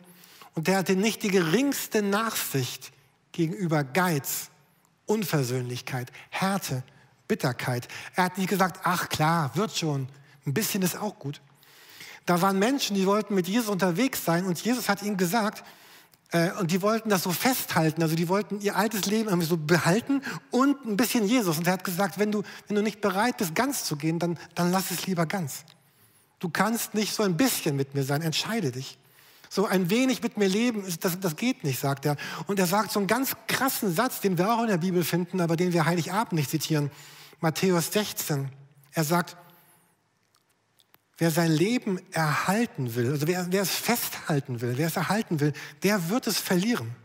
und 0.54 0.68
der 0.68 0.78
hatte 0.78 0.96
nicht 0.96 1.22
die 1.22 1.30
geringste 1.30 2.00
Nachsicht 2.00 2.92
gegenüber 3.32 3.84
Geiz, 3.84 4.50
Unversöhnlichkeit, 5.06 6.10
Härte, 6.30 6.84
Bitterkeit. 7.26 7.88
Er 8.14 8.24
hat 8.24 8.38
nicht 8.38 8.48
gesagt, 8.48 8.80
ach 8.84 9.08
klar, 9.08 9.50
wird 9.54 9.76
schon, 9.76 10.08
ein 10.46 10.54
bisschen 10.54 10.82
ist 10.82 10.96
auch 10.96 11.18
gut. 11.18 11.40
Da 12.26 12.40
waren 12.40 12.58
Menschen, 12.58 12.94
die 12.94 13.06
wollten 13.06 13.34
mit 13.34 13.48
Jesus 13.48 13.68
unterwegs 13.68 14.24
sein 14.24 14.46
und 14.46 14.60
Jesus 14.60 14.88
hat 14.88 15.02
ihnen 15.02 15.16
gesagt, 15.16 15.64
und 16.60 16.70
die 16.70 16.80
wollten 16.80 17.08
das 17.08 17.24
so 17.24 17.32
festhalten, 17.32 18.02
also 18.02 18.14
die 18.14 18.28
wollten 18.28 18.60
ihr 18.60 18.76
altes 18.76 19.06
Leben 19.06 19.28
irgendwie 19.28 19.48
so 19.48 19.56
behalten 19.56 20.22
und 20.50 20.84
ein 20.84 20.96
bisschen 20.96 21.26
Jesus. 21.26 21.58
Und 21.58 21.66
er 21.66 21.72
hat 21.72 21.84
gesagt, 21.84 22.18
wenn 22.18 22.30
du, 22.30 22.42
wenn 22.68 22.76
du 22.76 22.82
nicht 22.82 23.00
bereit 23.00 23.38
bist, 23.38 23.54
ganz 23.54 23.84
zu 23.84 23.96
gehen, 23.96 24.20
dann, 24.20 24.38
dann 24.54 24.70
lass 24.70 24.92
es 24.92 25.06
lieber 25.06 25.26
ganz. 25.26 25.64
Du 26.38 26.48
kannst 26.48 26.94
nicht 26.94 27.14
so 27.14 27.24
ein 27.24 27.36
bisschen 27.36 27.76
mit 27.76 27.94
mir 27.94 28.04
sein, 28.04 28.22
entscheide 28.22 28.70
dich. 28.70 28.96
So 29.48 29.66
ein 29.66 29.90
wenig 29.90 30.22
mit 30.22 30.36
mir 30.36 30.48
leben, 30.48 30.84
das, 31.00 31.18
das 31.18 31.34
geht 31.34 31.64
nicht, 31.64 31.80
sagt 31.80 32.06
er. 32.06 32.16
Und 32.46 32.60
er 32.60 32.66
sagt 32.66 32.92
so 32.92 33.00
einen 33.00 33.08
ganz 33.08 33.34
krassen 33.48 33.92
Satz, 33.92 34.20
den 34.20 34.38
wir 34.38 34.54
auch 34.54 34.62
in 34.62 34.68
der 34.68 34.78
Bibel 34.78 35.02
finden, 35.02 35.40
aber 35.40 35.56
den 35.56 35.72
wir 35.72 35.84
Heiligabend 35.84 36.34
nicht 36.34 36.50
zitieren. 36.50 36.92
Matthäus 37.40 37.90
16. 37.92 38.48
Er 38.92 39.04
sagt, 39.04 39.36
wer 41.20 41.30
sein 41.30 41.52
Leben 41.52 42.00
erhalten 42.12 42.94
will, 42.94 43.10
also 43.10 43.26
wer, 43.26 43.46
wer 43.50 43.60
es 43.62 43.70
festhalten 43.70 44.62
will, 44.62 44.78
wer 44.78 44.86
es 44.86 44.96
erhalten 44.96 45.38
will, 45.38 45.52
der 45.82 46.08
wird 46.08 46.26
es 46.26 46.38
verlieren. 46.38 46.96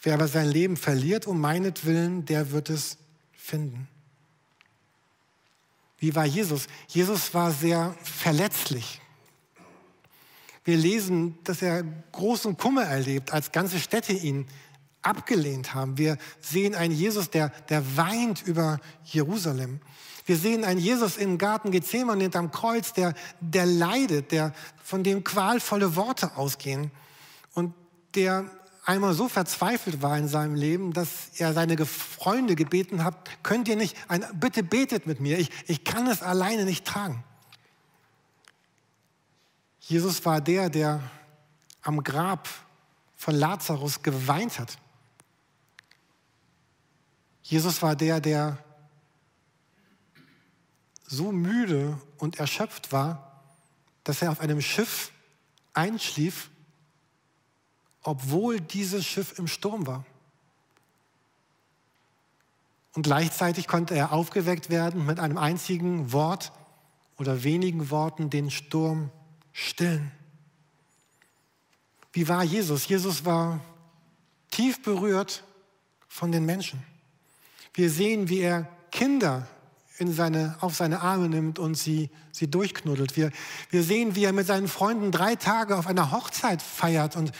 Wer 0.00 0.14
aber 0.14 0.28
sein 0.28 0.48
Leben 0.48 0.76
verliert 0.76 1.26
um 1.26 1.40
meinetwillen, 1.40 2.24
der 2.26 2.52
wird 2.52 2.70
es 2.70 2.96
finden. 3.32 3.88
Wie 5.98 6.14
war 6.14 6.26
Jesus? 6.26 6.68
Jesus 6.86 7.34
war 7.34 7.50
sehr 7.50 7.96
verletzlich. 8.02 9.00
Wir 10.62 10.76
lesen, 10.76 11.36
dass 11.42 11.60
er 11.60 11.82
großen 12.12 12.56
Kummer 12.56 12.84
erlebt, 12.84 13.32
als 13.32 13.50
ganze 13.50 13.80
Städte 13.80 14.12
ihn 14.12 14.46
abgelehnt 15.02 15.74
haben. 15.74 15.98
Wir 15.98 16.18
sehen 16.40 16.76
einen 16.76 16.94
Jesus, 16.94 17.30
der, 17.30 17.48
der 17.68 17.96
weint 17.96 18.46
über 18.46 18.78
Jerusalem. 19.04 19.80
Wir 20.24 20.36
sehen 20.36 20.64
einen 20.64 20.80
Jesus 20.80 21.16
im 21.16 21.36
Garten 21.36 21.70
Gethsemane 21.70 22.22
hinterm 22.22 22.50
Kreuz, 22.50 22.92
der, 22.94 23.14
der 23.40 23.66
leidet, 23.66 24.32
der, 24.32 24.54
von 24.82 25.02
dem 25.02 25.22
qualvolle 25.22 25.96
Worte 25.96 26.36
ausgehen 26.36 26.90
und 27.52 27.74
der 28.14 28.50
einmal 28.86 29.14
so 29.14 29.28
verzweifelt 29.28 30.02
war 30.02 30.16
in 30.16 30.28
seinem 30.28 30.54
Leben, 30.54 30.92
dass 30.92 31.30
er 31.36 31.52
seine 31.52 31.84
Freunde 31.84 32.54
gebeten 32.54 33.04
hat, 33.04 33.14
könnt 33.42 33.68
ihr 33.68 33.76
nicht, 33.76 33.96
ein, 34.08 34.24
bitte 34.34 34.62
betet 34.62 35.06
mit 35.06 35.20
mir, 35.20 35.38
ich, 35.38 35.50
ich 35.66 35.84
kann 35.84 36.06
es 36.06 36.22
alleine 36.22 36.64
nicht 36.64 36.86
tragen. 36.86 37.22
Jesus 39.80 40.24
war 40.24 40.40
der, 40.40 40.70
der 40.70 41.00
am 41.82 42.02
Grab 42.02 42.48
von 43.16 43.34
Lazarus 43.34 44.02
geweint 44.02 44.58
hat. 44.58 44.78
Jesus 47.42 47.82
war 47.82 47.94
der, 47.94 48.20
der 48.20 48.63
so 51.06 51.32
müde 51.32 51.98
und 52.18 52.38
erschöpft 52.38 52.92
war, 52.92 53.42
dass 54.04 54.22
er 54.22 54.30
auf 54.30 54.40
einem 54.40 54.60
Schiff 54.60 55.12
einschlief, 55.72 56.50
obwohl 58.02 58.60
dieses 58.60 59.06
Schiff 59.06 59.38
im 59.38 59.48
Sturm 59.48 59.86
war. 59.86 60.04
Und 62.94 63.02
gleichzeitig 63.02 63.66
konnte 63.66 63.94
er 63.94 64.12
aufgeweckt 64.12 64.70
werden 64.70 65.04
mit 65.04 65.18
einem 65.18 65.38
einzigen 65.38 66.12
Wort 66.12 66.52
oder 67.18 67.42
wenigen 67.42 67.90
Worten 67.90 68.30
den 68.30 68.50
Sturm 68.50 69.10
stillen. 69.52 70.12
Wie 72.12 72.28
war 72.28 72.44
Jesus? 72.44 72.86
Jesus 72.86 73.24
war 73.24 73.60
tief 74.50 74.82
berührt 74.82 75.42
von 76.06 76.30
den 76.30 76.46
Menschen. 76.46 76.80
Wir 77.72 77.90
sehen, 77.90 78.28
wie 78.28 78.38
er 78.38 78.68
Kinder 78.92 79.48
in 79.98 80.12
seine, 80.12 80.56
auf 80.60 80.74
seine 80.74 81.00
Arme 81.00 81.28
nimmt 81.28 81.58
und 81.58 81.76
sie, 81.76 82.10
sie 82.32 82.50
durchknuddelt. 82.50 83.16
Wir, 83.16 83.30
wir 83.70 83.82
sehen, 83.82 84.16
wie 84.16 84.24
er 84.24 84.32
mit 84.32 84.46
seinen 84.46 84.68
Freunden 84.68 85.12
drei 85.12 85.36
Tage 85.36 85.76
auf 85.76 85.86
einer 85.86 86.10
Hochzeit 86.10 86.62
feiert 86.62 87.16
und 87.16 87.32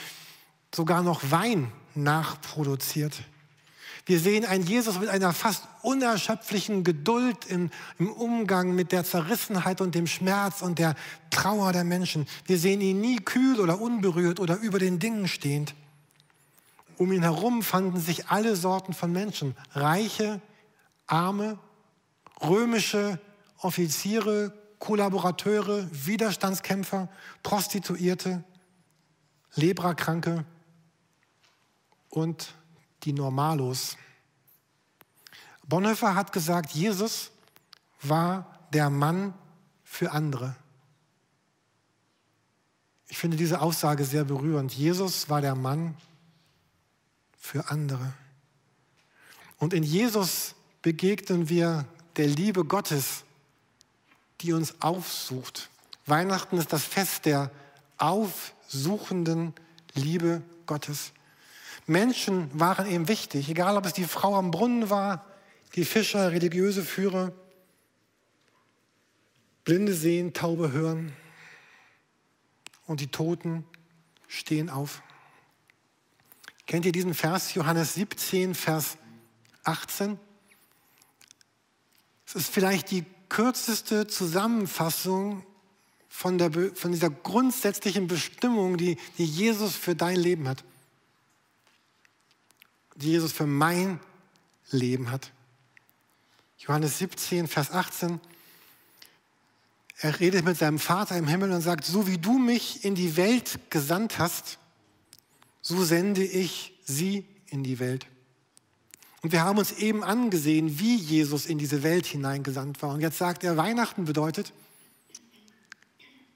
sogar 0.74 1.02
noch 1.02 1.30
Wein 1.30 1.72
nachproduziert. 1.94 3.22
Wir 4.06 4.20
sehen 4.20 4.44
einen 4.44 4.64
Jesus 4.64 5.00
mit 5.00 5.08
einer 5.08 5.32
fast 5.32 5.64
unerschöpflichen 5.82 6.84
Geduld 6.84 7.46
im, 7.46 7.70
im, 7.98 8.12
Umgang 8.12 8.74
mit 8.74 8.92
der 8.92 9.04
Zerrissenheit 9.04 9.80
und 9.80 9.94
dem 9.94 10.06
Schmerz 10.06 10.60
und 10.60 10.78
der 10.78 10.94
Trauer 11.30 11.72
der 11.72 11.84
Menschen. 11.84 12.26
Wir 12.44 12.58
sehen 12.58 12.82
ihn 12.82 13.00
nie 13.00 13.16
kühl 13.16 13.60
oder 13.60 13.80
unberührt 13.80 14.40
oder 14.40 14.58
über 14.58 14.78
den 14.78 14.98
Dingen 14.98 15.26
stehend. 15.26 15.74
Um 16.98 17.12
ihn 17.12 17.22
herum 17.22 17.62
fanden 17.62 17.98
sich 17.98 18.28
alle 18.28 18.56
Sorten 18.56 18.92
von 18.92 19.10
Menschen, 19.10 19.56
reiche, 19.72 20.40
arme, 21.06 21.58
römische 22.40 23.20
Offiziere, 23.58 24.52
Kollaborateure, 24.78 25.88
Widerstandskämpfer, 25.90 27.08
Prostituierte, 27.42 28.44
Lebrakranke 29.54 30.44
und 32.10 32.54
die 33.04 33.12
Normalos. 33.12 33.96
Bonhoeffer 35.66 36.14
hat 36.14 36.32
gesagt, 36.32 36.72
Jesus 36.72 37.30
war 38.02 38.66
der 38.72 38.90
Mann 38.90 39.32
für 39.82 40.12
andere. 40.12 40.56
Ich 43.08 43.18
finde 43.18 43.36
diese 43.36 43.60
Aussage 43.60 44.04
sehr 44.04 44.24
berührend. 44.24 44.72
Jesus 44.72 45.28
war 45.28 45.40
der 45.40 45.54
Mann 45.54 45.96
für 47.38 47.70
andere. 47.70 48.12
Und 49.58 49.72
in 49.72 49.82
Jesus 49.82 50.54
begegnen 50.82 51.48
wir 51.48 51.86
der 52.16 52.26
Liebe 52.26 52.64
Gottes, 52.64 53.24
die 54.40 54.52
uns 54.52 54.80
aufsucht. 54.80 55.70
Weihnachten 56.06 56.58
ist 56.58 56.72
das 56.72 56.84
Fest 56.84 57.26
der 57.26 57.50
aufsuchenden 57.98 59.54
Liebe 59.94 60.42
Gottes. 60.66 61.12
Menschen 61.86 62.50
waren 62.58 62.86
eben 62.86 63.08
wichtig, 63.08 63.48
egal 63.48 63.76
ob 63.76 63.86
es 63.86 63.92
die 63.92 64.04
Frau 64.04 64.36
am 64.36 64.50
Brunnen 64.50 64.90
war, 64.90 65.24
die 65.74 65.84
Fischer, 65.84 66.32
religiöse 66.32 66.82
Führer, 66.82 67.32
Blinde 69.64 69.94
sehen, 69.94 70.32
Taube 70.32 70.72
hören 70.72 71.12
und 72.86 73.00
die 73.00 73.08
Toten 73.08 73.64
stehen 74.28 74.70
auf. 74.70 75.02
Kennt 76.66 76.86
ihr 76.86 76.92
diesen 76.92 77.14
Vers, 77.14 77.54
Johannes 77.54 77.94
17, 77.94 78.54
Vers 78.54 78.96
18? 79.64 80.18
Es 82.26 82.34
ist 82.34 82.52
vielleicht 82.52 82.90
die 82.90 83.04
kürzeste 83.28 84.06
Zusammenfassung 84.06 85.44
von, 86.08 86.38
der, 86.38 86.50
von 86.74 86.92
dieser 86.92 87.10
grundsätzlichen 87.10 88.06
Bestimmung, 88.06 88.76
die, 88.76 88.96
die 89.18 89.24
Jesus 89.24 89.74
für 89.74 89.94
dein 89.94 90.16
Leben 90.16 90.48
hat 90.48 90.64
die 92.96 93.10
Jesus 93.10 93.32
für 93.32 93.46
mein 93.46 94.00
Leben 94.70 95.10
hat. 95.10 95.32
Johannes 96.58 96.98
17, 96.98 97.48
Vers 97.48 97.70
18. 97.70 98.20
Er 99.98 100.20
redet 100.20 100.44
mit 100.44 100.56
seinem 100.56 100.78
Vater 100.78 101.16
im 101.16 101.28
Himmel 101.28 101.52
und 101.52 101.60
sagt, 101.60 101.84
so 101.84 102.06
wie 102.06 102.18
du 102.18 102.38
mich 102.38 102.84
in 102.84 102.94
die 102.94 103.16
Welt 103.16 103.58
gesandt 103.70 104.18
hast, 104.18 104.58
so 105.60 105.84
sende 105.84 106.24
ich 106.24 106.78
sie 106.84 107.26
in 107.46 107.62
die 107.62 107.78
Welt. 107.78 108.06
Und 109.24 109.32
wir 109.32 109.42
haben 109.42 109.56
uns 109.56 109.72
eben 109.72 110.04
angesehen, 110.04 110.78
wie 110.78 110.96
Jesus 110.96 111.46
in 111.46 111.56
diese 111.56 111.82
Welt 111.82 112.04
hineingesandt 112.04 112.82
war. 112.82 112.92
Und 112.92 113.00
jetzt 113.00 113.16
sagt 113.16 113.42
er, 113.42 113.56
Weihnachten 113.56 114.04
bedeutet, 114.04 114.52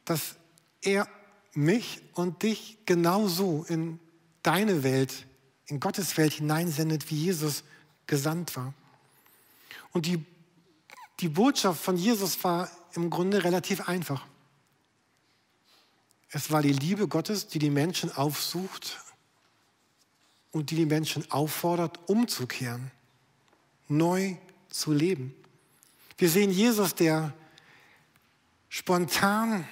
dass 0.07 0.37
er 0.81 1.07
mich 1.53 2.01
und 2.14 2.42
dich 2.42 2.79
genauso 2.87 3.66
in 3.68 4.01
deine 4.42 4.85
Welt 4.85 5.27
in 5.66 5.81
Gottes 5.81 6.16
Welt 6.16 6.33
hineinsendet, 6.33 7.11
wie 7.11 7.24
Jesus 7.24 7.62
gesandt 8.07 8.57
war. 8.57 8.72
Und 9.92 10.07
die, 10.07 10.24
die 11.20 11.29
Botschaft 11.29 11.85
von 11.85 11.98
Jesus 11.98 12.42
war 12.42 12.70
im 12.94 13.11
Grunde 13.11 13.44
relativ 13.44 13.87
einfach. 13.87 14.24
Es 16.31 16.51
war 16.51 16.62
die 16.62 16.72
Liebe 16.72 17.07
Gottes, 17.07 17.48
die 17.48 17.59
die 17.59 17.68
Menschen 17.68 18.11
aufsucht 18.11 18.98
und 20.52 20.70
die 20.70 20.76
die 20.76 20.87
Menschen 20.87 21.30
auffordert, 21.30 21.98
umzukehren, 22.08 22.90
neu 23.88 24.37
zu 24.68 24.92
leben. 24.92 25.34
Wir 26.16 26.28
sehen 26.28 26.50
Jesus, 26.50 26.94
der 26.94 27.32
spontan 28.68 29.66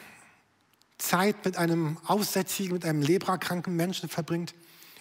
Zeit 0.99 1.45
mit 1.45 1.57
einem 1.57 1.99
Aussätzigen, 2.07 2.75
mit 2.75 2.85
einem 2.85 3.03
leprakranken 3.03 3.77
Menschen 3.77 4.09
verbringt, 4.09 4.55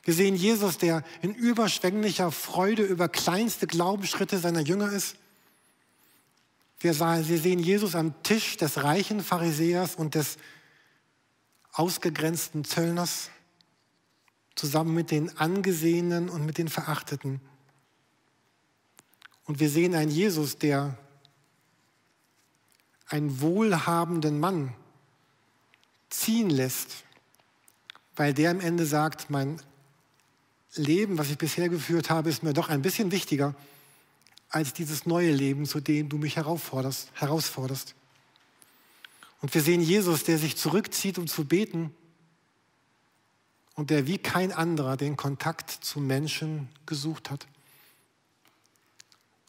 wir 0.05 0.13
sehen 0.13 0.35
Jesus, 0.35 0.77
der 0.77 1.03
in 1.23 1.33
überschwänglicher 1.33 2.31
Freude 2.31 2.83
über 2.83 3.09
kleinste 3.09 3.65
Glaubensschritte 3.65 4.37
seiner 4.37 4.61
Jünger 4.61 4.91
ist. 4.91 5.15
Wir 6.79 6.93
sehen 6.93 7.57
Jesus 7.57 7.95
am 7.95 8.13
Tisch 8.21 8.57
des 8.57 8.83
reichen 8.83 9.21
Pharisäers 9.21 9.95
und 9.95 10.13
des 10.13 10.37
ausgegrenzten 11.71 12.63
Zöllners, 12.63 13.31
zusammen 14.55 14.93
mit 14.93 15.11
den 15.11 15.37
Angesehenen 15.37 16.29
und 16.29 16.45
mit 16.45 16.57
den 16.57 16.69
Verachteten. 16.69 17.41
Und 19.45 19.59
wir 19.59 19.69
sehen 19.69 19.93
einen 19.93 20.11
Jesus, 20.11 20.57
der 20.57 20.97
einen 23.07 23.41
wohlhabenden 23.41 24.39
Mann 24.39 24.73
ziehen 26.09 26.49
lässt, 26.49 27.03
weil 28.15 28.33
der 28.33 28.51
am 28.51 28.59
Ende 28.59 28.85
sagt, 28.85 29.29
mein 29.29 29.61
Leben, 30.75 31.17
was 31.17 31.29
ich 31.29 31.37
bisher 31.37 31.69
geführt 31.69 32.09
habe, 32.09 32.29
ist 32.29 32.43
mir 32.43 32.53
doch 32.53 32.69
ein 32.69 32.81
bisschen 32.81 33.11
wichtiger 33.11 33.55
als 34.49 34.73
dieses 34.73 35.05
neue 35.05 35.31
Leben, 35.31 35.65
zu 35.65 35.79
dem 35.79 36.09
du 36.09 36.17
mich 36.17 36.37
herausforderst. 36.37 37.95
Und 39.41 39.53
wir 39.53 39.61
sehen 39.61 39.81
Jesus, 39.81 40.23
der 40.23 40.37
sich 40.37 40.55
zurückzieht, 40.55 41.17
um 41.17 41.27
zu 41.27 41.45
beten 41.45 41.93
und 43.75 43.89
der 43.89 44.07
wie 44.07 44.17
kein 44.17 44.51
anderer 44.51 44.97
den 44.97 45.17
Kontakt 45.17 45.69
zu 45.69 45.99
Menschen 45.99 46.69
gesucht 46.85 47.29
hat. 47.29 47.45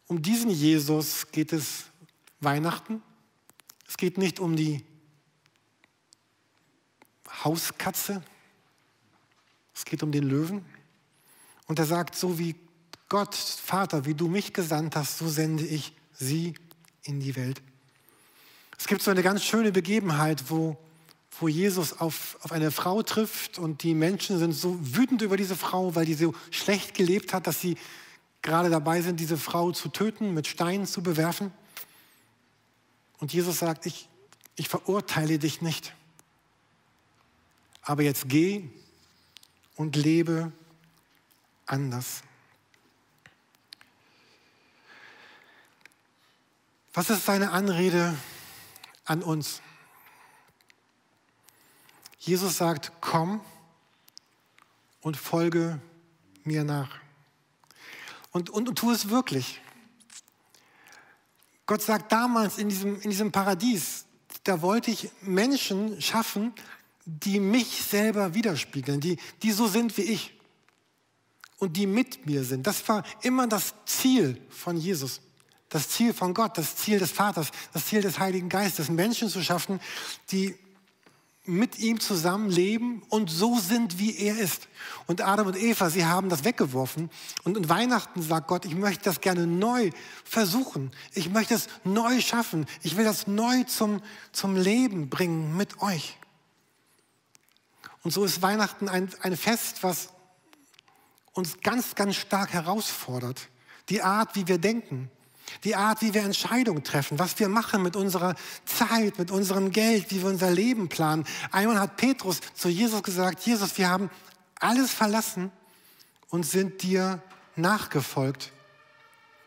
Um 0.09 0.23
diesen 0.23 0.51
Jesus 0.51 1.31
geht 1.33 1.53
es 1.53 1.85
Weihnachten. 2.41 3.03
Es 3.89 3.97
geht 3.97 4.19
nicht 4.19 4.41
um 4.41 4.57
die 4.57 4.85
Hauskatze, 7.45 8.23
es 9.75 9.85
geht 9.85 10.03
um 10.03 10.11
den 10.11 10.25
Löwen. 10.25 10.65
Und 11.67 11.79
er 11.79 11.87
sagt, 11.87 12.15
so 12.15 12.39
wie 12.39 12.55
Gott, 13.09 13.35
Vater, 13.35 14.05
wie 14.05 14.15
du 14.15 14.29
mich 14.29 14.53
gesandt 14.53 14.97
hast, 14.97 15.19
so 15.19 15.29
sende 15.29 15.65
ich 15.65 15.93
sie 16.13 16.55
in 17.03 17.21
die 17.21 17.37
Welt. 17.37 17.63
Es 18.79 18.87
gibt 18.87 19.03
so 19.03 19.11
eine 19.11 19.23
ganz 19.23 19.45
schöne 19.45 19.73
Begebenheit, 19.73 20.51
wo, 20.51 20.77
wo 21.41 21.49
Jesus 21.49 21.93
auf, 22.01 22.39
auf 22.43 22.53
eine 22.53 22.71
Frau 22.71 23.03
trifft 23.03 23.59
und 23.59 23.83
die 23.83 23.95
Menschen 23.95 24.39
sind 24.39 24.53
so 24.53 24.79
wütend 24.81 25.23
über 25.23 25.37
diese 25.37 25.57
Frau, 25.57 25.95
weil 25.95 26.07
die 26.07 26.15
so 26.15 26.35
schlecht 26.51 26.95
gelebt 26.95 27.33
hat, 27.33 27.47
dass 27.47 27.61
sie 27.61 27.77
gerade 28.43 28.71
dabei 28.71 29.03
sind, 29.03 29.21
diese 29.21 29.37
Frau 29.37 29.73
zu 29.73 29.89
töten, 29.89 30.33
mit 30.33 30.47
Steinen 30.47 30.87
zu 30.87 31.03
bewerfen. 31.03 31.53
Und 33.19 33.33
Jesus 33.33 33.59
sagt, 33.59 33.87
ich, 33.87 34.09
ich 34.57 34.69
verurteile 34.69 35.39
dich 35.39 35.61
nicht. 35.61 35.95
Aber 37.83 38.03
jetzt 38.03 38.29
geh 38.29 38.69
und 39.77 39.97
lebe 39.97 40.53
anders. 41.67 42.23
Was 46.95 47.11
ist 47.11 47.27
seine 47.27 47.51
Anrede 47.51 48.17
an 49.05 49.23
uns? 49.23 49.61
Jesus 52.27 52.57
sagt, 52.57 52.91
komm 53.01 53.41
und 55.01 55.17
folge 55.17 55.81
mir 56.43 56.65
nach. 56.65 56.91
Und, 58.33 58.51
und, 58.51 58.69
und 58.69 58.75
tu 58.77 58.91
es 58.91 59.11
wirklich. 59.11 59.61
Gott 61.67 61.83
sagt 61.83 62.11
damals 62.11 62.59
in 62.59 62.69
diesem, 62.69 63.01
in 63.01 63.11
diesem 63.11 63.31
Paradies, 63.31 64.07
da 64.43 64.61
wollte 64.61 64.91
ich 64.91 65.09
Menschen 65.23 66.03
schaffen, 66.03 66.53
die 67.05 67.39
mich 67.39 67.83
selber 67.85 68.35
widerspiegeln, 68.35 69.01
die, 69.01 69.19
die 69.45 69.53
so 69.53 69.69
sind 69.69 69.97
wie 69.97 70.03
ich 70.03 70.35
und 71.59 71.77
die 71.77 71.87
mit 71.87 72.27
mir 72.27 72.43
sind. 72.43 72.67
Das 72.67 72.89
war 72.89 73.05
immer 73.23 73.47
das 73.47 73.73
Ziel 73.85 74.43
von 74.51 74.77
Jesus. 74.77 75.21
Das 75.69 75.89
Ziel 75.91 76.13
von 76.13 76.35
Gott, 76.35 76.59
das 76.59 76.75
Ziel 76.75 76.99
des 76.99 77.13
Vaters, 77.13 77.53
das 77.73 77.87
Ziel 77.87 78.03
des 78.03 78.19
Heiligen 78.19 78.49
Geistes, 78.49 78.89
Menschen 78.89 79.29
zu 79.29 79.43
schaffen, 79.43 79.81
die 80.33 80.57
mit 81.49 81.79
ihm 81.79 82.01
zusammen 82.01 82.51
leben 82.51 83.03
und 83.09 83.31
so 83.31 83.59
sind, 83.59 83.99
wie 83.99 84.17
er 84.17 84.39
ist. 84.39 84.69
Und 85.07 85.21
Adam 85.21 85.47
und 85.49 85.57
Eva, 85.57 85.91
sie 85.91 86.05
haben 86.05 86.29
das 86.29 86.45
weggeworfen. 86.45 87.11
Und 87.45 87.57
in 87.57 87.69
Weihnachten 87.69 88.23
sagt 88.23 88.49
Gott, 88.49 88.65
ich 88.65 88.75
möchte 88.75 89.05
das 89.05 89.21
gerne 89.21 89.47
neu 89.47 89.91
versuchen. 90.25 90.91
Ich 91.13 91.31
möchte 91.31 91.55
es 91.55 91.69
neu 91.85 92.21
schaffen. 92.21 92.67
Ich 92.83 92.97
will 92.97 93.05
das 93.05 93.27
neu 93.27 93.65
zum, 93.65 94.03
zum 94.33 94.57
Leben 94.57 95.09
bringen 95.09 95.57
mit 95.57 95.81
euch. 95.81 96.17
Und 98.03 98.13
so 98.13 98.25
ist 98.25 98.43
Weihnachten 98.43 98.89
ein, 98.89 99.11
ein 99.23 99.37
Fest, 99.37 99.83
was 99.83 100.11
uns 101.33 101.61
ganz, 101.61 101.95
ganz 101.95 102.17
stark 102.17 102.53
herausfordert. 102.53 103.49
Die 103.89 104.03
Art, 104.03 104.35
wie 104.37 104.49
wir 104.49 104.59
denken, 104.59 105.11
die 105.65 105.77
Art, 105.77 106.03
wie 106.03 106.15
wir 106.15 106.23
Entscheidungen 106.23 106.85
treffen, 106.85 107.19
was 107.19 107.39
wir 107.39 107.49
machen 107.49 107.83
mit 107.83 107.97
unserer 107.97 108.35
Zeit, 108.65 109.19
mit 109.19 109.31
unserem 109.31 109.71
Geld, 109.71 110.11
wie 110.11 110.23
wir 110.23 110.29
unser 110.29 110.51
Leben 110.51 110.89
planen. 110.89 111.25
Einmal 111.51 111.81
hat 111.81 111.97
Petrus 111.97 112.41
zu 112.55 112.69
Jesus 112.69 113.03
gesagt, 113.03 113.41
Jesus, 113.41 113.79
wir 113.79 113.89
haben 113.89 114.11
alles 114.61 114.93
verlassen 114.93 115.51
und 116.31 116.45
sind 116.45 116.83
dir 116.83 117.23
nachgefolgt. 117.55 118.53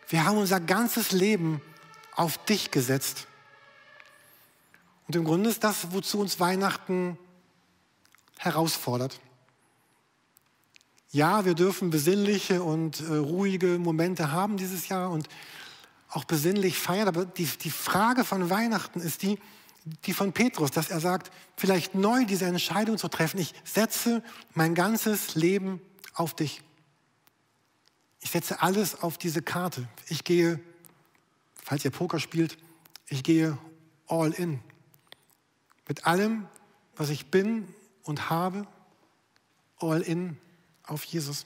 Wir 0.07 0.25
haben 0.25 0.37
unser 0.37 0.59
ganzes 0.59 1.11
Leben 1.11 1.61
auf 2.15 2.37
dich 2.45 2.71
gesetzt. 2.71 3.27
Und 5.07 5.15
im 5.15 5.23
Grunde 5.23 5.49
ist 5.49 5.63
das, 5.63 5.91
wozu 5.91 6.19
uns 6.19 6.39
Weihnachten 6.39 7.17
herausfordert. 8.37 9.19
Ja, 11.11 11.45
wir 11.45 11.55
dürfen 11.55 11.89
besinnliche 11.89 12.61
und 12.61 12.99
äh, 13.01 13.15
ruhige 13.15 13.79
Momente 13.79 14.31
haben 14.31 14.57
dieses 14.57 14.87
Jahr 14.89 15.09
und 15.09 15.27
auch 16.09 16.23
besinnlich 16.23 16.77
feiern. 16.77 17.07
Aber 17.07 17.25
die, 17.25 17.45
die 17.45 17.71
Frage 17.71 18.23
von 18.23 18.49
Weihnachten 18.49 18.99
ist 18.99 19.21
die, 19.21 19.39
die 20.05 20.13
von 20.13 20.33
Petrus, 20.33 20.71
dass 20.71 20.89
er 20.89 20.99
sagt, 20.99 21.31
vielleicht 21.55 21.95
neu 21.95 22.25
diese 22.25 22.45
Entscheidung 22.45 22.97
zu 22.97 23.07
treffen. 23.07 23.39
Ich 23.39 23.53
setze 23.63 24.23
mein 24.53 24.75
ganzes 24.75 25.35
Leben 25.35 25.81
auf 26.13 26.35
dich. 26.35 26.61
Ich 28.21 28.31
setze 28.31 28.61
alles 28.61 29.01
auf 29.01 29.17
diese 29.17 29.41
Karte. 29.41 29.87
Ich 30.07 30.23
gehe, 30.23 30.59
falls 31.63 31.85
ihr 31.85 31.91
Poker 31.91 32.19
spielt, 32.19 32.57
ich 33.07 33.23
gehe 33.23 33.57
all 34.07 34.31
in. 34.31 34.59
Mit 35.87 36.05
allem, 36.05 36.47
was 36.95 37.09
ich 37.09 37.27
bin 37.27 37.73
und 38.03 38.29
habe, 38.29 38.67
all 39.79 40.01
in 40.01 40.37
auf 40.83 41.03
Jesus. 41.05 41.45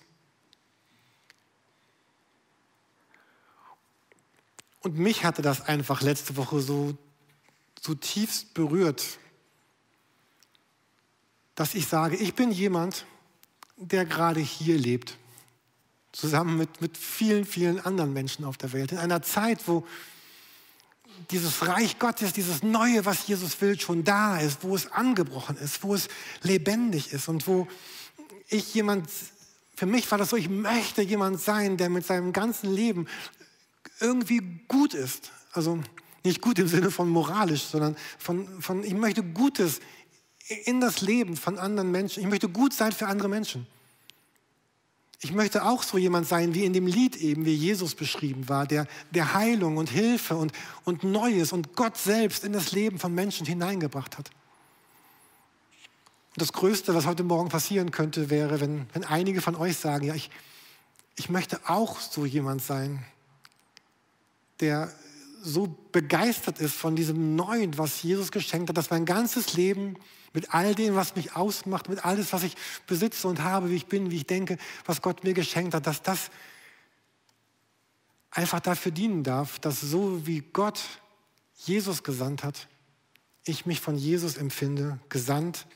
Und 4.83 4.97
mich 4.97 5.23
hatte 5.23 5.41
das 5.41 5.61
einfach 5.61 6.01
letzte 6.01 6.35
Woche 6.35 6.61
so 6.61 6.95
zutiefst 7.81 8.53
berührt, 8.53 9.17
dass 11.55 11.73
ich 11.73 11.87
sage, 11.87 12.17
ich 12.17 12.35
bin 12.35 12.51
jemand, 12.51 13.05
der 13.77 14.05
gerade 14.05 14.39
hier 14.41 14.77
lebt, 14.77 15.17
zusammen 16.11 16.57
mit, 16.57 16.81
mit 16.81 16.97
vielen, 16.97 17.45
vielen 17.45 17.79
anderen 17.79 18.13
Menschen 18.13 18.45
auf 18.45 18.57
der 18.57 18.73
Welt, 18.73 18.91
in 18.91 18.97
einer 18.97 19.21
Zeit, 19.21 19.67
wo 19.67 19.85
dieses 21.31 21.65
Reich 21.65 21.97
Gottes, 21.99 22.33
dieses 22.33 22.61
Neue, 22.61 23.05
was 23.05 23.27
Jesus 23.27 23.59
will, 23.61 23.79
schon 23.79 24.03
da 24.03 24.39
ist, 24.39 24.63
wo 24.63 24.75
es 24.75 24.91
angebrochen 24.91 25.57
ist, 25.57 25.83
wo 25.83 25.95
es 25.95 26.09
lebendig 26.41 27.13
ist 27.13 27.29
und 27.29 27.47
wo 27.47 27.67
ich 28.49 28.73
jemand, 28.73 29.09
für 29.75 29.85
mich 29.85 30.09
war 30.11 30.17
das 30.17 30.29
so, 30.29 30.35
ich 30.35 30.49
möchte 30.49 31.01
jemand 31.01 31.39
sein, 31.39 31.77
der 31.77 31.89
mit 31.89 32.05
seinem 32.05 32.33
ganzen 32.33 32.73
Leben 32.73 33.07
irgendwie 34.03 34.41
gut 34.67 34.93
ist. 34.93 35.31
Also 35.53 35.79
nicht 36.23 36.41
gut 36.41 36.59
im 36.59 36.67
Sinne 36.67 36.91
von 36.91 37.09
moralisch, 37.09 37.63
sondern 37.63 37.95
von, 38.17 38.61
von, 38.61 38.83
ich 38.83 38.93
möchte 38.93 39.23
Gutes 39.23 39.79
in 40.65 40.81
das 40.81 41.01
Leben 41.01 41.37
von 41.37 41.57
anderen 41.57 41.91
Menschen. 41.91 42.21
Ich 42.21 42.29
möchte 42.29 42.49
gut 42.49 42.73
sein 42.73 42.91
für 42.91 43.07
andere 43.07 43.29
Menschen. 43.29 43.65
Ich 45.21 45.31
möchte 45.31 45.63
auch 45.63 45.83
so 45.83 45.97
jemand 45.97 46.27
sein, 46.27 46.53
wie 46.53 46.65
in 46.65 46.73
dem 46.73 46.85
Lied 46.85 47.15
eben, 47.15 47.45
wie 47.45 47.53
Jesus 47.53 47.95
beschrieben 47.95 48.49
war, 48.49 48.67
der, 48.67 48.87
der 49.11 49.33
Heilung 49.33 49.77
und 49.77 49.89
Hilfe 49.89 50.35
und, 50.35 50.51
und 50.83 51.05
Neues 51.05 51.53
und 51.53 51.77
Gott 51.77 51.97
selbst 51.97 52.43
in 52.43 52.51
das 52.51 52.73
Leben 52.73 52.99
von 52.99 53.15
Menschen 53.15 53.45
hineingebracht 53.45 54.17
hat. 54.17 54.31
Das 56.35 56.51
Größte, 56.51 56.93
was 56.93 57.05
heute 57.05 57.23
Morgen 57.23 57.47
passieren 57.47 57.91
könnte, 57.91 58.29
wäre, 58.29 58.59
wenn, 58.59 58.87
wenn 58.91 59.05
einige 59.05 59.39
von 59.39 59.55
euch 59.55 59.77
sagen, 59.77 60.05
ja, 60.07 60.13
ich, 60.13 60.29
ich 61.15 61.29
möchte 61.29 61.69
auch 61.69 62.01
so 62.01 62.25
jemand 62.25 62.61
sein, 62.61 63.05
der 64.59 64.93
so 65.41 65.67
begeistert 65.91 66.59
ist 66.59 66.73
von 66.73 66.95
diesem 66.95 67.35
Neuen, 67.35 67.77
was 67.77 68.01
Jesus 68.01 68.31
geschenkt 68.31 68.69
hat, 68.69 68.77
dass 68.77 68.89
mein 68.89 69.05
ganzes 69.05 69.53
Leben 69.53 69.95
mit 70.33 70.53
all 70.53 70.73
dem, 70.73 70.95
was 70.95 71.15
mich 71.15 71.35
ausmacht, 71.35 71.89
mit 71.89 72.05
alles, 72.05 72.33
was 72.33 72.43
ich 72.43 72.55
besitze 72.87 73.27
und 73.27 73.43
habe, 73.43 73.69
wie 73.69 73.75
ich 73.75 73.87
bin, 73.87 74.09
wie 74.09 74.17
ich 74.17 74.25
denke, 74.25 74.57
was 74.85 75.01
Gott 75.01 75.23
mir 75.23 75.33
geschenkt 75.33 75.73
hat, 75.73 75.85
dass 75.85 76.01
das 76.01 76.31
einfach 78.31 78.59
dafür 78.61 78.91
dienen 78.91 79.23
darf, 79.23 79.59
dass 79.59 79.81
so 79.81 80.25
wie 80.25 80.39
Gott 80.39 80.81
Jesus 81.57 82.03
gesandt 82.03 82.43
hat, 82.43 82.67
ich 83.45 83.65
mich 83.65 83.79
von 83.79 83.95
Jesus 83.95 84.37
empfinde, 84.37 84.99
gesandt 85.09 85.67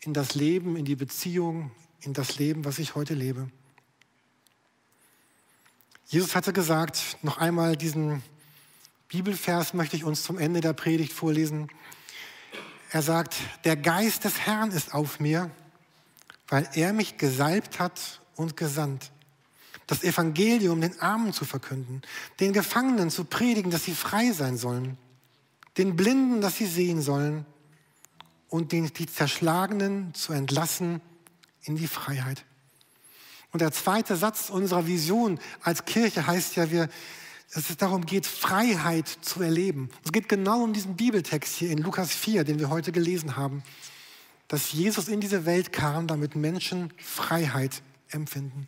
in 0.00 0.12
das 0.12 0.34
Leben, 0.34 0.76
in 0.76 0.84
die 0.84 0.96
Beziehung, 0.96 1.70
in 2.00 2.12
das 2.12 2.38
Leben, 2.38 2.64
was 2.64 2.78
ich 2.78 2.94
heute 2.94 3.14
lebe. 3.14 3.48
Jesus 6.08 6.36
hatte 6.36 6.52
gesagt, 6.52 7.18
noch 7.22 7.38
einmal 7.38 7.76
diesen 7.76 8.22
Bibelvers 9.08 9.74
möchte 9.74 9.96
ich 9.96 10.04
uns 10.04 10.22
zum 10.22 10.38
Ende 10.38 10.60
der 10.60 10.72
Predigt 10.72 11.12
vorlesen. 11.12 11.68
Er 12.92 13.02
sagt, 13.02 13.36
der 13.64 13.76
Geist 13.76 14.24
des 14.24 14.38
Herrn 14.38 14.70
ist 14.70 14.94
auf 14.94 15.18
mir, 15.18 15.50
weil 16.46 16.68
er 16.74 16.92
mich 16.92 17.16
gesalbt 17.16 17.80
hat 17.80 18.20
und 18.36 18.56
gesandt, 18.56 19.10
das 19.88 20.04
Evangelium 20.04 20.80
den 20.80 21.00
Armen 21.00 21.32
zu 21.32 21.44
verkünden, 21.44 22.02
den 22.38 22.52
Gefangenen 22.52 23.10
zu 23.10 23.24
predigen, 23.24 23.72
dass 23.72 23.84
sie 23.84 23.94
frei 23.94 24.30
sein 24.30 24.56
sollen, 24.56 24.96
den 25.76 25.96
Blinden, 25.96 26.40
dass 26.40 26.56
sie 26.56 26.66
sehen 26.66 27.02
sollen 27.02 27.44
und 28.48 28.70
den, 28.70 28.92
die 28.94 29.06
Zerschlagenen 29.06 30.14
zu 30.14 30.32
entlassen 30.32 31.00
in 31.62 31.76
die 31.76 31.88
Freiheit. 31.88 32.44
Und 33.52 33.60
der 33.60 33.72
zweite 33.72 34.16
Satz 34.16 34.50
unserer 34.50 34.86
Vision 34.86 35.38
als 35.62 35.84
Kirche 35.84 36.26
heißt 36.26 36.56
ja, 36.56 36.70
wir, 36.70 36.88
dass 37.54 37.70
es 37.70 37.76
darum 37.76 38.04
geht, 38.04 38.26
Freiheit 38.26 39.08
zu 39.08 39.42
erleben. 39.42 39.88
Es 40.04 40.12
geht 40.12 40.28
genau 40.28 40.62
um 40.62 40.72
diesen 40.72 40.96
Bibeltext 40.96 41.54
hier 41.54 41.70
in 41.70 41.78
Lukas 41.78 42.10
4, 42.12 42.44
den 42.44 42.58
wir 42.58 42.70
heute 42.70 42.92
gelesen 42.92 43.36
haben, 43.36 43.62
dass 44.48 44.72
Jesus 44.72 45.08
in 45.08 45.20
diese 45.20 45.46
Welt 45.46 45.72
kam, 45.72 46.06
damit 46.06 46.36
Menschen 46.36 46.92
Freiheit 46.98 47.82
empfinden. 48.10 48.66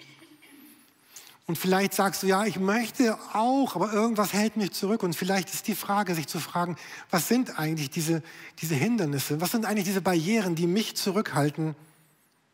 Und 1.47 1.57
vielleicht 1.57 1.95
sagst 1.95 2.23
du, 2.23 2.27
ja, 2.27 2.45
ich 2.45 2.59
möchte 2.59 3.19
auch, 3.33 3.75
aber 3.75 3.93
irgendwas 3.93 4.35
hält 4.35 4.59
mich 4.59 4.73
zurück. 4.73 5.03
Und 5.03 5.17
vielleicht 5.17 5.49
ist 5.53 5.67
die 5.67 5.75
Frage, 5.75 6.15
sich 6.15 6.27
zu 6.27 6.41
fragen, 6.41 6.77
was 7.11 7.27
sind 7.27 7.59
eigentlich 7.59 7.89
diese, 7.89 8.23
diese 8.61 8.75
Hindernisse? 8.75 9.41
Was 9.41 9.53
sind 9.53 9.65
eigentlich 9.65 9.87
diese 9.87 10.03
Barrieren, 10.03 10.57
die 10.57 10.67
mich 10.67 10.95
zurückhalten, 10.95 11.75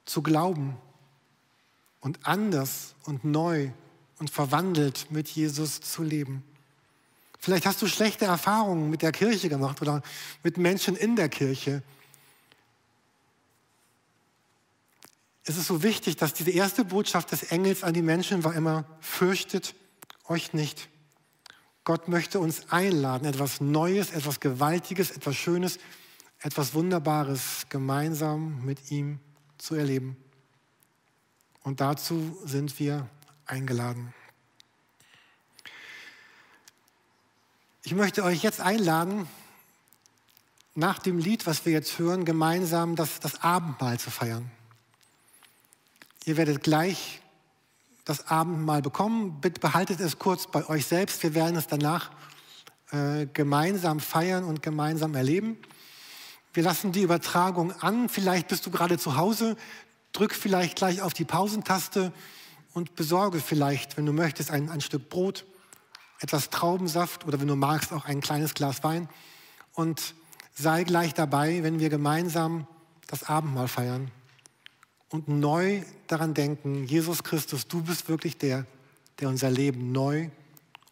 zu 0.05 0.23
glauben 0.23 0.77
und 2.05 2.27
anders 2.27 2.95
und 3.05 3.25
neu 3.25 3.71
und 4.19 4.29
verwandelt 4.29 5.11
mit 5.11 5.27
Jesus 5.27 5.81
zu 5.81 6.03
leben. 6.03 6.45
Vielleicht 7.39 7.65
hast 7.65 7.81
du 7.81 7.87
schlechte 7.87 8.27
Erfahrungen 8.27 8.91
mit 8.91 9.01
der 9.01 9.11
Kirche 9.11 9.49
gemacht 9.49 9.81
oder 9.81 10.03
mit 10.43 10.59
Menschen 10.59 10.97
in 10.97 11.17
der 11.17 11.31
Kirche. 11.31 11.83
Es 15.45 15.57
ist 15.57 15.67
so 15.67 15.83
wichtig, 15.83 16.17
dass 16.17 16.35
diese 16.35 16.51
erste 16.51 16.85
Botschaft 16.85 17.33
des 17.33 17.45
Engels 17.45 17.83
an 17.83 17.95
die 17.95 18.03
Menschen 18.03 18.45
war 18.45 18.55
immer, 18.55 18.85
fürchtet 19.01 19.75
euch 20.29 20.53
nicht. 20.53 20.91
Gott 21.85 22.09
möchte 22.09 22.39
uns 22.39 22.71
einladen, 22.71 23.27
etwas 23.27 23.63
Neues, 23.63 24.11
etwas 24.11 24.41
Gewaltiges, 24.41 25.11
etwas 25.11 25.37
Schönes, 25.37 25.79
etwas 26.41 26.75
Wunderbares 26.75 27.67
gemeinsam 27.71 28.63
mit 28.65 28.91
ihm 28.91 29.21
zu 29.57 29.75
erleben. 29.75 30.19
Und 31.65 31.81
dazu 31.81 32.39
sind 32.45 32.79
wir 32.79 33.09
eingeladen. 33.47 34.15
Ich 37.83 37.95
möchte 37.95 38.23
euch 38.23 38.43
jetzt 38.43 38.61
einladen, 38.61 39.27
nach 40.75 40.99
dem 40.99 41.19
Lied, 41.19 41.47
was 41.47 41.65
wir 41.65 41.73
jetzt 41.73 41.99
hören, 41.99 42.25
gemeinsam 42.25 42.97
das, 42.97 43.19
das 43.19 43.43
Abendmahl 43.43 43.99
zu 43.99 44.11
feiern. 44.11 44.51
Ihr 46.27 46.37
werdet 46.37 46.63
gleich 46.63 47.21
das 48.05 48.29
Abendmahl 48.29 48.83
bekommen. 48.83 49.41
Bitte 49.41 49.61
behaltet 49.61 50.01
es 50.01 50.19
kurz 50.19 50.47
bei 50.47 50.69
euch 50.69 50.85
selbst. 50.85 51.23
Wir 51.23 51.35
werden 51.35 51.57
es 51.57 51.67
danach 51.67 52.11
äh, 52.91 53.27
gemeinsam 53.33 54.01
feiern 54.01 54.45
und 54.45 54.63
gemeinsam 54.63 55.15
erleben. 55.15 55.57
Wir 56.53 56.63
lassen 56.63 56.93
die 56.93 57.03
Übertragung 57.03 57.73
an. 57.81 58.11
Vielleicht 58.11 58.49
bist 58.49 58.67
du 58.67 58.71
gerade 58.71 58.99
zu 58.99 59.17
Hause. 59.17 59.57
Drück 60.15 60.35
vielleicht 60.35 60.77
gleich 60.77 61.03
auf 61.03 61.13
die 61.13 61.25
Pausentaste 61.25 62.13
und 62.73 62.97
besorge 62.97 63.41
vielleicht, 63.41 63.97
wenn 63.97 64.07
du 64.07 64.13
möchtest, 64.13 64.51
ein, 64.51 64.71
ein 64.71 64.81
Stück 64.81 65.11
Brot, 65.11 65.45
etwas 66.21 66.49
Traubensaft 66.49 67.27
oder 67.27 67.41
wenn 67.41 67.49
du 67.49 67.57
magst, 67.57 67.93
auch 67.93 68.07
ein 68.07 68.21
kleines 68.21 68.55
Glas 68.55 68.83
Wein. 68.83 69.09
Und 69.75 70.15
sei 70.55 70.85
gleich 70.85 71.13
dabei, 71.15 71.63
wenn 71.63 71.81
wir 71.81 71.91
gemeinsam 71.91 72.67
das 73.09 73.25
Abendmahl 73.25 73.69
feiern 73.69 74.11
und 75.11 75.29
neu 75.29 75.83
daran 76.07 76.33
denken, 76.33 76.85
Jesus 76.87 77.23
Christus, 77.23 77.67
du 77.67 77.83
bist 77.83 78.09
wirklich 78.09 78.39
der, 78.39 78.67
der 79.21 79.29
unser 79.29 79.51
Leben 79.51 79.93
neu 79.93 80.31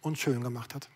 und 0.01 0.19
schön 0.19 0.43
gemacht 0.43 0.75
hat. 0.75 0.89